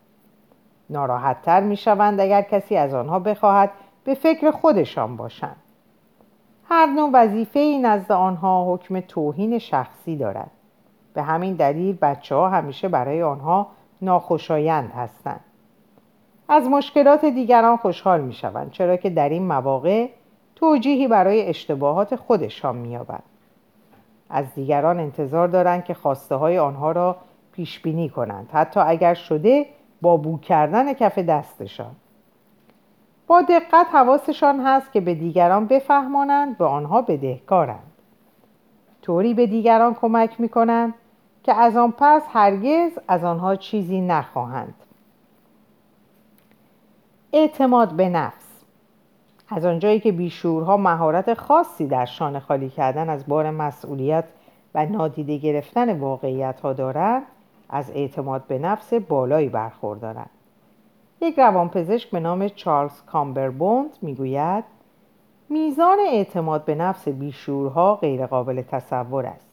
ناراحتتر 0.90 1.62
می 1.62 1.78
شوند 1.78 2.20
اگر 2.20 2.42
کسی 2.42 2.78
از 2.78 2.94
آنها 2.94 3.20
بخواهد 3.20 3.72
به 4.04 4.14
فکر 4.14 4.52
خودشان 4.52 5.18
باشند. 5.18 5.56
هر 6.70 6.86
نوع 6.86 7.10
وظیفه 7.14 7.60
ای 7.60 7.80
نزد 7.80 8.12
آنها 8.12 8.74
حکم 8.74 9.00
توهین 9.00 9.60
شخصی 9.60 10.16
دارد. 10.16 10.52
به 11.18 11.24
همین 11.24 11.54
دلیل 11.54 11.98
بچه 12.02 12.36
ها 12.36 12.50
همیشه 12.50 12.88
برای 12.88 13.24
آنها 13.24 13.68
ناخوشایند 14.02 14.92
هستند. 14.92 15.40
از 16.50 16.68
مشکلات 16.68 17.26
دیگران 17.26 17.78
خوشحال 17.78 18.22
می 18.22 18.34
شوند 18.34 18.72
چرا 18.72 18.98
که 18.98 19.10
در 19.10 19.30
این 19.30 19.48
مواقع 19.48 20.08
توجیهی 20.56 21.08
برای 21.08 21.50
اشتباهات 21.50 22.16
خودشان 22.16 22.76
می 22.76 22.90
یابند. 22.90 23.24
از 24.30 24.46
دیگران 24.56 25.00
انتظار 25.00 25.48
دارند 25.48 25.84
که 25.84 25.94
خواسته 25.94 26.36
های 26.36 26.58
آنها 26.58 26.92
را 26.92 27.16
پیش 27.52 27.80
بینی 27.80 28.10
کنند 28.10 28.50
حتی 28.54 28.80
اگر 28.80 29.14
شده 29.14 29.66
با 30.02 30.18
بو 30.18 30.40
کردن 30.40 30.94
کف 30.94 31.20
دستشان. 31.20 31.96
با 33.28 33.42
دقت 33.42 33.88
حواسشان 33.94 34.60
هست 34.66 34.92
که 34.92 35.02
به 35.02 35.16
دیگران 35.16 35.66
بفهمانند 35.66 36.58
به 36.58 36.66
آنها 36.66 37.02
بدهکارند. 37.02 37.92
طوری 39.02 39.34
به 39.34 39.48
دیگران 39.48 39.94
کمک 39.94 40.40
می 40.40 40.50
کنند 40.50 40.94
که 41.48 41.54
از 41.54 41.78
آن 41.78 41.94
پس 41.98 42.24
هرگز 42.30 42.92
از 43.08 43.24
آنها 43.24 43.56
چیزی 43.56 44.02
نخواهند. 44.02 44.74
اعتماد 47.34 47.92
به 47.94 48.10
نفس. 48.10 48.64
از 49.50 49.66
آنجایی 49.66 50.00
که 50.00 50.12
بیشورها 50.12 50.78
مهارت 50.78 51.34
خاصی 51.34 51.88
در 51.88 52.06
شانه 52.06 52.40
خالی 52.40 52.70
کردن 52.70 53.10
از 53.10 53.28
بار 53.28 53.52
مسئولیت 53.52 54.24
و 54.76 54.86
نادیده 54.86 55.38
گرفتن 55.38 56.00
واقعیت 56.00 56.60
ها 56.60 56.74
دارند 56.74 57.24
از 57.70 57.92
اعتماد 57.92 58.44
به 58.48 58.60
نفس 58.60 58.94
بالایی 58.94 59.50
برخوردارند. 59.50 60.30
یک 61.22 61.40
روانپزشک 61.40 62.12
به 62.12 62.20
نام 62.20 62.48
چارلز 62.48 63.02
کامبربوند 63.06 63.98
می‌گوید 64.02 64.64
میزان 65.50 65.98
اعتماد 66.00 66.66
به 66.66 66.76
نفس 66.76 67.08
بیشورها 67.08 67.96
غیرقابل 67.96 68.62
تصور 68.62 69.26
است. 69.26 69.47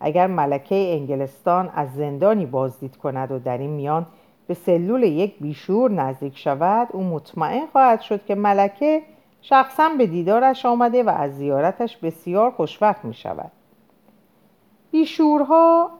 اگر 0.00 0.26
ملکه 0.26 0.74
انگلستان 0.74 1.70
از 1.74 1.94
زندانی 1.94 2.46
بازدید 2.46 2.96
کند 2.96 3.32
و 3.32 3.38
در 3.38 3.58
این 3.58 3.70
میان 3.70 4.06
به 4.46 4.54
سلول 4.54 5.02
یک 5.02 5.38
بیشور 5.40 5.90
نزدیک 5.90 6.38
شود 6.38 6.88
او 6.92 7.04
مطمئن 7.04 7.66
خواهد 7.66 8.00
شد 8.00 8.24
که 8.24 8.34
ملکه 8.34 9.02
شخصا 9.42 9.88
به 9.98 10.06
دیدارش 10.06 10.66
آمده 10.66 11.02
و 11.02 11.08
از 11.08 11.36
زیارتش 11.36 11.96
بسیار 11.96 12.50
خوشوقت 12.50 13.04
می 13.04 13.14
شود 13.14 13.52
بیشورها 14.90 15.90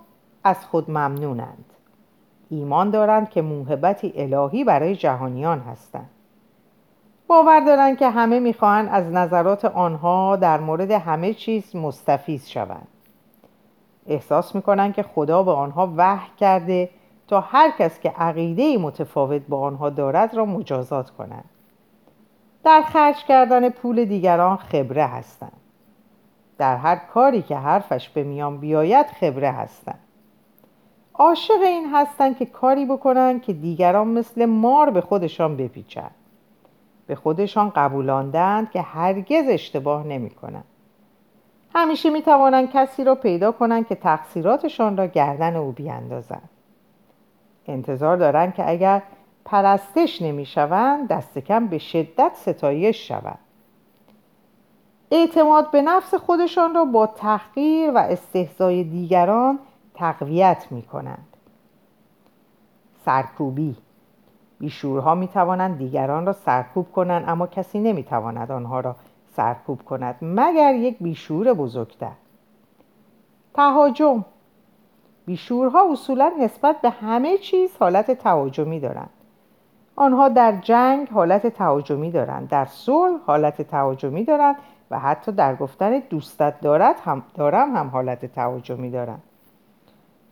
از 0.45 0.67
خود 0.67 0.91
ممنونند. 0.91 1.65
ایمان 2.51 2.91
دارند 2.91 3.31
که 3.31 3.43
موهبتی 3.43 4.13
الهی 4.17 4.65
برای 4.65 4.97
جهانیان 4.97 5.59
هستند. 5.59 6.11
باور 7.27 7.61
دارند 7.61 7.99
که 7.99 8.09
همه 8.09 8.41
می‌خواهند 8.41 8.89
از 8.93 9.05
نظرات 9.13 9.65
آنها 9.65 10.37
در 10.37 10.61
مورد 10.61 10.91
همه 10.91 11.35
چیز 11.35 11.77
مستفیض 11.77 12.49
شوند. 12.49 12.89
احساس 14.07 14.55
می‌کنند 14.55 14.95
که 14.95 15.03
خدا 15.03 15.43
به 15.43 15.51
آنها 15.51 15.93
وحی 15.97 16.31
کرده 16.37 16.91
تا 17.29 17.41
هر 17.41 17.71
کس 17.79 18.01
که 18.01 18.11
عقیده 18.11 18.79
متفاوت 18.79 19.43
با 19.49 19.61
آنها 19.61 19.91
دارد 19.91 20.35
را 20.35 20.45
مجازات 20.45 21.11
کنند. 21.11 21.45
در 22.65 22.83
خرج 22.83 23.17
کردن 23.25 23.69
پول 23.69 24.05
دیگران 24.05 24.57
خبره 24.57 25.05
هستند. 25.05 25.61
در 26.59 26.77
هر 26.77 26.97
کاری 26.97 27.43
که 27.43 27.57
حرفش 27.57 28.09
به 28.09 28.23
میان 28.23 28.59
بیاید 28.59 29.07
خبره 29.07 29.51
هستند. 29.51 29.99
عاشق 31.15 31.63
این 31.63 31.91
هستند 31.95 32.37
که 32.37 32.47
کاری 32.47 32.87
بکنن 32.87 33.41
که 33.41 33.53
دیگران 33.53 34.09
مثل 34.09 34.45
مار 34.47 34.91
به 34.91 35.01
خودشان 35.01 35.57
بپیچند. 35.57 36.15
به 37.07 37.15
خودشان 37.15 37.71
قبولاندند 37.71 38.71
که 38.71 38.83
هرگز 38.83 39.45
اشتباه 39.49 40.07
نمی 40.07 40.31
کنند. 40.31 40.65
همیشه 41.75 42.11
می 42.11 42.23
توانند 42.23 42.71
کسی 42.73 43.05
را 43.05 43.15
پیدا 43.15 43.53
کنند 43.53 43.87
که 43.87 43.95
تقصیراتشان 43.95 44.97
را 44.97 45.07
گردن 45.07 45.57
او 45.57 45.73
بیاندازند. 45.73 46.49
انتظار 47.67 48.17
دارند 48.17 48.55
که 48.55 48.71
اگر 48.71 49.03
پرستش 49.45 50.23
نمی 50.23 50.47
شوند 50.47 51.09
دست 51.09 51.39
کم 51.39 51.67
به 51.67 51.79
شدت 51.79 52.33
ستایش 52.35 53.09
شوند. 53.09 53.39
اعتماد 55.11 55.71
به 55.71 55.83
نفس 55.83 56.15
خودشان 56.15 56.75
را 56.75 56.85
با 56.85 57.07
تحقیر 57.07 57.91
و 57.91 57.99
استهزای 57.99 58.85
دیگران 58.85 59.59
تقویت 59.95 60.67
می 60.71 60.83
کنند 60.83 61.27
سرکوبی 63.05 63.77
بیشورها 64.59 65.15
می 65.15 65.29
توانند 65.29 65.79
دیگران 65.79 66.27
را 66.27 66.33
سرکوب 66.33 66.93
کنند 66.93 67.29
اما 67.29 67.47
کسی 67.47 67.79
نمی 67.79 68.05
تواند 68.05 68.51
آنها 68.53 68.81
را 68.81 68.97
سرکوب 69.37 69.83
کند 69.83 70.17
مگر 70.23 70.75
یک 70.75 70.97
بیشور 71.01 71.55
بزرگتر. 71.55 72.13
تهاجم. 73.55 74.25
بیشورها 75.27 75.93
اصولا 75.93 76.33
نسبت 76.41 76.81
به 76.81 76.91
همه 76.91 77.39
چیز 77.39 77.77
حالت 77.81 78.11
تهاجمی 78.11 78.81
دارند. 78.81 79.11
آنها 79.97 80.29
در 80.29 80.53
جنگ 80.53 81.09
حالت 81.09 81.47
تهاجمی 81.47 82.11
دارند 82.11 82.49
در 82.49 82.65
صلح 82.65 83.19
حالت 83.27 83.63
تهاجمی 83.63 84.25
دارند 84.25 84.57
و 84.91 84.99
حتی 84.99 85.33
در 85.33 85.57
گفتن 85.57 85.99
دوستت 85.99 86.61
دارد 86.61 86.97
هم 87.05 87.23
دارم 87.35 87.77
هم 87.77 87.89
حالت 87.89 88.27
تهاجمی 88.27 88.91
دارند. 88.91 89.23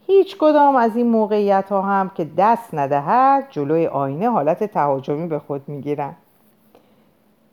هیچ 0.07 0.37
کدام 0.39 0.77
از 0.77 0.97
این 0.97 1.07
موقعیت 1.07 1.71
ها 1.71 1.83
هم 1.83 2.09
که 2.09 2.31
دست 2.39 2.75
ندهد 2.75 3.47
جلوی 3.51 3.87
آینه 3.87 4.31
حالت 4.31 4.65
تهاجمی 4.65 5.27
به 5.27 5.39
خود 5.39 5.69
می‌گیرند. 5.69 6.17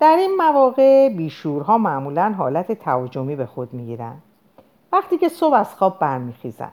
در 0.06 0.16
این 0.16 0.36
مواقع 0.38 1.10
بیشورها 1.10 1.78
معمولا 1.78 2.34
حالت 2.38 2.72
تهاجمی 2.72 3.36
به 3.36 3.46
خود 3.46 3.74
می‌گیرند 3.74 4.22
وقتی 4.92 5.18
که 5.18 5.30
صبح 5.30 5.54
از 5.54 5.76
خواب 5.76 6.00
برمیخیزند 6.00 6.72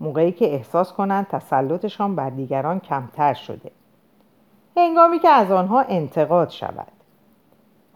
موقعی 0.00 0.32
که 0.32 0.54
احساس 0.54 0.92
کنند 0.92 1.26
تسلطشان 1.26 2.16
بر 2.16 2.30
دیگران 2.30 2.80
کمتر 2.80 3.34
شده. 3.34 3.70
هنگامی 4.76 5.18
که 5.18 5.28
از 5.28 5.50
آنها 5.50 5.80
انتقاد 5.80 6.50
شود. 6.50 6.92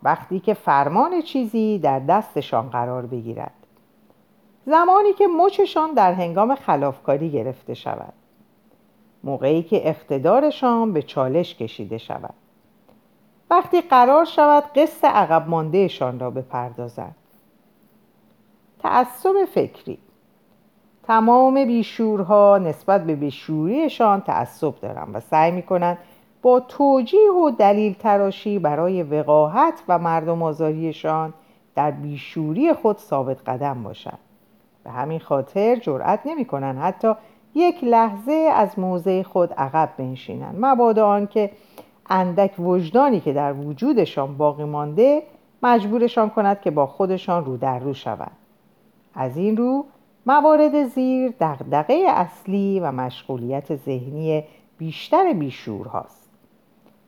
وقتی 0.02 0.40
که 0.40 0.54
فرمان 0.54 1.22
چیزی 1.22 1.78
در 1.78 1.98
دستشان 1.98 2.70
قرار 2.70 3.06
بگیرد. 3.06 3.66
زمانی 4.66 5.12
که 5.12 5.26
مچشان 5.26 5.94
در 5.94 6.12
هنگام 6.12 6.54
خلافکاری 6.54 7.30
گرفته 7.30 7.74
شود. 7.74 8.12
موقعی 9.24 9.62
که 9.62 9.88
اقتدارشان 9.88 10.92
به 10.92 11.02
چالش 11.02 11.54
کشیده 11.54 11.98
شود. 11.98 12.34
وقتی 13.50 13.80
قرار 13.80 14.24
شود 14.24 14.64
قصد 14.74 15.06
عقب 15.06 15.48
ماندهشان 15.48 16.18
را 16.18 16.30
بپردازند 16.30 17.14
تعصب 18.78 19.44
فکری. 19.54 19.98
تمام 21.02 21.64
بیشورها 21.64 22.58
نسبت 22.58 23.04
به 23.04 23.14
بیشوریشان 23.14 24.20
تعصب 24.20 24.74
دارند 24.80 25.16
و 25.16 25.20
سعی 25.20 25.50
می‌کنند 25.50 25.98
با 26.42 26.60
توجیه 26.60 27.32
و 27.32 27.50
دلیل 27.50 27.94
تراشی 27.94 28.58
برای 28.58 29.02
وقاحت 29.02 29.82
و 29.88 29.98
مردم 29.98 30.42
آزاریشان 30.42 31.34
در 31.74 31.90
بیشوری 31.90 32.72
خود 32.72 32.98
ثابت 32.98 33.48
قدم 33.48 33.82
باشند 33.82 34.18
به 34.84 34.90
همین 34.90 35.20
خاطر 35.20 35.76
جرأت 35.76 36.20
نمی‌کنن 36.24 36.78
حتی 36.78 37.12
یک 37.54 37.84
لحظه 37.84 38.50
از 38.54 38.78
موضع 38.78 39.22
خود 39.22 39.52
عقب 39.52 39.88
بنشینند. 39.96 40.56
مبادا 40.60 41.08
آنکه 41.08 41.50
اندک 42.10 42.60
وجدانی 42.60 43.20
که 43.20 43.32
در 43.32 43.52
وجودشان 43.52 44.36
باقی 44.36 44.64
مانده 44.64 45.22
مجبورشان 45.62 46.30
کند 46.30 46.60
که 46.60 46.70
با 46.70 46.86
خودشان 46.86 47.44
رو 47.44 47.56
در 47.56 47.78
رو 47.78 47.94
شوند. 47.94 48.36
از 49.14 49.36
این 49.36 49.56
رو 49.56 49.84
موارد 50.26 50.84
زیر 50.84 51.34
دغدغه 51.40 52.04
اصلی 52.08 52.80
و 52.80 52.92
مشغولیت 52.92 53.76
ذهنی 53.76 54.44
بیشتر 54.78 55.32
بیشور 55.32 55.86
هاست. 55.86 56.30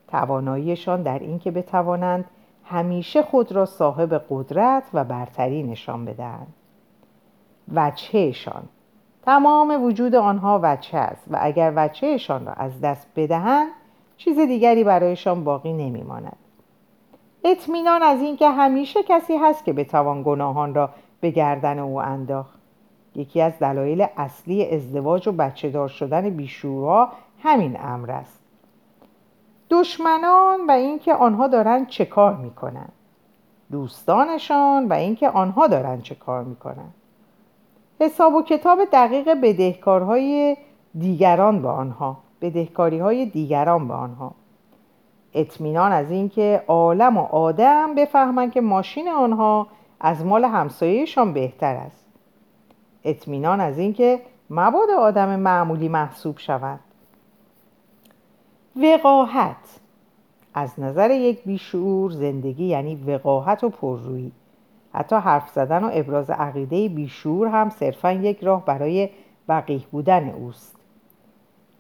تواناییشان 0.09 1.03
در 1.03 1.19
اینکه 1.19 1.51
بتوانند 1.51 2.25
همیشه 2.65 3.23
خود 3.23 3.53
را 3.53 3.67
صاحب 3.67 4.23
قدرت 4.31 4.83
و 4.95 5.05
برتری 5.05 5.63
نشان 5.63 6.05
بدهند. 6.05 6.55
وجهشان. 7.75 8.63
تمام 9.23 9.85
وجود 9.85 10.15
آنها 10.15 10.61
وجه 10.63 10.99
است 10.99 11.27
و 11.31 11.39
اگر 11.41 11.73
وجهشان 11.77 12.47
را 12.47 12.53
از 12.53 12.81
دست 12.81 13.07
بدهند 13.17 13.69
چیز 14.17 14.39
دیگری 14.39 14.85
برایشان 14.85 15.45
باقی 15.45 15.73
نمیماند. 15.73 16.37
اطمینان 17.45 18.03
از 18.03 18.21
اینکه 18.21 18.49
همیشه 18.49 19.03
کسی 19.03 19.37
هست 19.37 19.65
که 19.65 19.73
بتوان 19.73 20.23
گناهان 20.23 20.75
را 20.75 20.91
به 21.21 21.31
گردن 21.31 21.79
او 21.79 22.01
انداخت. 22.01 22.59
یکی 23.15 23.41
از 23.41 23.59
دلایل 23.59 24.07
اصلی 24.17 24.71
ازدواج 24.75 25.29
و 25.29 25.33
بچه 25.33 25.71
دار 25.71 25.89
شدن 25.89 26.31
بیشورها 26.31 27.13
همین 27.43 27.77
امر 27.81 28.11
است. 28.11 28.41
دشمنان 29.71 30.67
و 30.69 30.71
اینکه 30.71 31.15
آنها 31.15 31.47
دارند 31.47 31.89
چه 31.89 32.05
کار 32.05 32.35
می‌کنند 32.35 32.93
دوستانشان 33.71 34.89
و 34.89 34.93
اینکه 34.93 35.29
آنها 35.29 35.67
دارند 35.67 36.03
چه 36.03 36.15
کار 36.15 36.45
می‌کنند 36.45 36.95
حساب 38.01 38.35
و 38.35 38.43
کتاب 38.43 38.79
دقیق 38.93 39.41
بدهکارهای 39.43 40.57
دیگران 40.99 41.63
به 41.63 41.69
آنها. 41.69 42.17
بدهکاری 42.51 42.99
های 42.99 43.27
دیگران 43.27 43.89
به 43.89 43.95
آنها. 43.95 44.35
اطمینان 45.35 45.93
از 45.93 46.11
اینکه 46.11 46.63
عالم 46.67 47.17
و 47.17 47.21
آدم 47.21 47.95
بفهمند 47.95 48.53
که 48.53 48.61
ماشین 48.61 49.09
آنها 49.09 49.67
از 50.01 50.25
مال 50.25 50.45
همسایهشان 50.45 51.33
بهتر 51.33 51.75
است. 51.75 52.07
اطمینان 53.05 53.61
از 53.61 53.79
اینکه 53.79 54.21
مباد 54.51 54.91
آدم 54.91 55.41
معمولی 55.41 55.89
محسوب 55.89 56.39
شود. 56.39 56.81
وقاحت. 58.77 59.81
از 60.55 60.81
نظر 60.81 61.11
یک 61.11 61.45
بیشعور 61.45 62.11
زندگی 62.11 62.65
یعنی 62.65 62.95
وقاحت 62.95 63.65
و 63.65 63.69
پررویی. 63.69 64.33
حتی 64.95 65.17
حرف 65.17 65.49
زدن 65.51 65.85
و 65.85 65.91
ابراز 65.93 66.31
عقیده 66.31 66.89
بیشعور 66.89 67.49
هم 67.49 67.71
صرفا 67.71 68.13
یک 68.13 68.45
راه 68.45 68.65
برای 68.65 69.11
وقیح 69.49 69.87
بودن 69.91 70.29
اوست. 70.29 70.76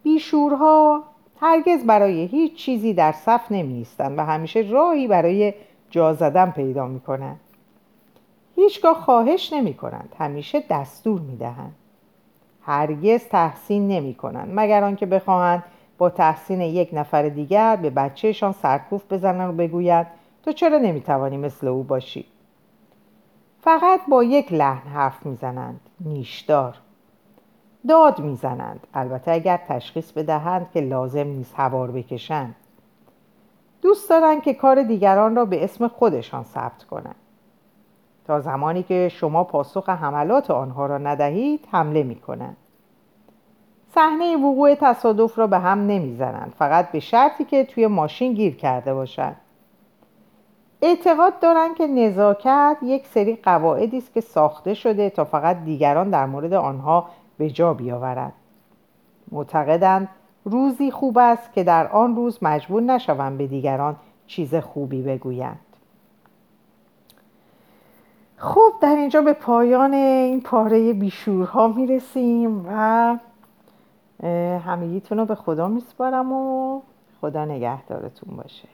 بیشورها 0.06 1.02
هرگز 1.40 1.84
برای 1.84 2.26
هیچ 2.26 2.54
چیزی 2.54 2.94
در 2.94 3.12
صف 3.12 3.52
نمی 3.52 3.86
و 3.98 4.26
همیشه 4.26 4.60
راهی 4.60 5.08
برای 5.08 5.54
جا 5.90 6.14
زدن 6.14 6.50
پیدا 6.50 6.86
می 6.86 7.00
کنند. 7.00 7.40
هیچگاه 8.56 8.94
خواهش 8.94 9.52
نمی 9.52 9.74
کنند. 9.74 10.14
همیشه 10.18 10.62
دستور 10.70 11.20
می 11.20 11.36
دهند. 11.36 11.74
هرگز 12.62 13.24
تحسین 13.24 13.88
نمی 13.88 14.14
کنند 14.14 14.52
مگر 14.54 14.84
آنکه 14.84 15.06
بخواهند 15.06 15.64
با 15.98 16.10
تحسین 16.10 16.60
یک 16.60 16.90
نفر 16.92 17.28
دیگر 17.28 17.76
به 17.76 17.90
بچهشان 17.90 18.52
سرکوف 18.52 19.12
بزنند 19.12 19.54
و 19.54 19.56
بگوید 19.56 20.06
تو 20.44 20.52
چرا 20.52 20.78
نمی‌توانی 20.78 21.36
مثل 21.36 21.68
او 21.68 21.82
باشی 21.82 22.24
فقط 23.60 24.00
با 24.08 24.24
یک 24.24 24.52
لحن 24.52 24.88
حرف 24.88 25.26
می‌زنند 25.26 25.80
نیشدار 26.00 26.74
داد 27.88 28.20
می‌زنند. 28.20 28.86
البته 28.94 29.32
اگر 29.32 29.60
تشخیص 29.68 30.12
بدهند 30.12 30.70
که 30.74 30.80
لازم 30.80 31.26
نیست 31.26 31.54
هوار 31.56 31.90
بکشند. 31.90 32.54
دوست 33.82 34.10
دارند 34.10 34.42
که 34.42 34.54
کار 34.54 34.82
دیگران 34.82 35.36
را 35.36 35.44
به 35.44 35.64
اسم 35.64 35.88
خودشان 35.88 36.44
ثبت 36.44 36.84
کنند. 36.84 37.14
تا 38.26 38.40
زمانی 38.40 38.82
که 38.82 39.08
شما 39.12 39.44
پاسخ 39.44 39.88
حملات 39.88 40.50
آنها 40.50 40.86
را 40.86 40.98
ندهید 40.98 41.68
حمله 41.72 42.02
می 42.02 42.16
کنند 42.16 42.56
صحنه 43.94 44.36
وقوع 44.36 44.74
تصادف 44.74 45.38
را 45.38 45.46
به 45.46 45.58
هم 45.58 45.86
نمی‌زنند. 45.86 46.54
فقط 46.58 46.90
به 46.90 47.00
شرطی 47.00 47.44
که 47.44 47.64
توی 47.64 47.86
ماشین 47.86 48.32
گیر 48.32 48.56
کرده 48.56 48.94
باشند. 48.94 49.36
اعتقاد 50.82 51.40
دارند 51.40 51.74
که 51.74 51.86
نزاکت 51.86 52.76
یک 52.82 53.06
سری 53.06 53.36
قواعدی 53.36 53.98
است 53.98 54.14
که 54.14 54.20
ساخته 54.20 54.74
شده 54.74 55.10
تا 55.10 55.24
فقط 55.24 55.64
دیگران 55.64 56.10
در 56.10 56.26
مورد 56.26 56.52
آنها 56.52 57.08
به 57.38 57.50
جا 57.50 57.74
بیاورد. 57.74 58.32
معتقدند 59.32 60.08
روزی 60.44 60.90
خوب 60.90 61.18
است 61.18 61.52
که 61.52 61.64
در 61.64 61.88
آن 61.88 62.16
روز 62.16 62.38
مجبور 62.42 62.82
نشوند 62.82 63.38
به 63.38 63.46
دیگران 63.46 63.96
چیز 64.26 64.54
خوبی 64.54 65.02
بگویند. 65.02 65.60
خب 68.36 68.72
در 68.80 68.96
اینجا 68.96 69.22
به 69.22 69.32
پایان 69.32 69.94
این 69.94 70.40
پاره 70.40 70.92
بیشورها 70.92 71.68
می‌رسیم 71.68 72.66
و 72.68 73.18
همگیتون 74.58 75.18
رو 75.18 75.24
به 75.24 75.34
خدا 75.34 75.68
میسپارم 75.68 76.32
و 76.32 76.80
خدا 77.20 77.44
نگهدارتون 77.44 78.36
باشه. 78.36 78.68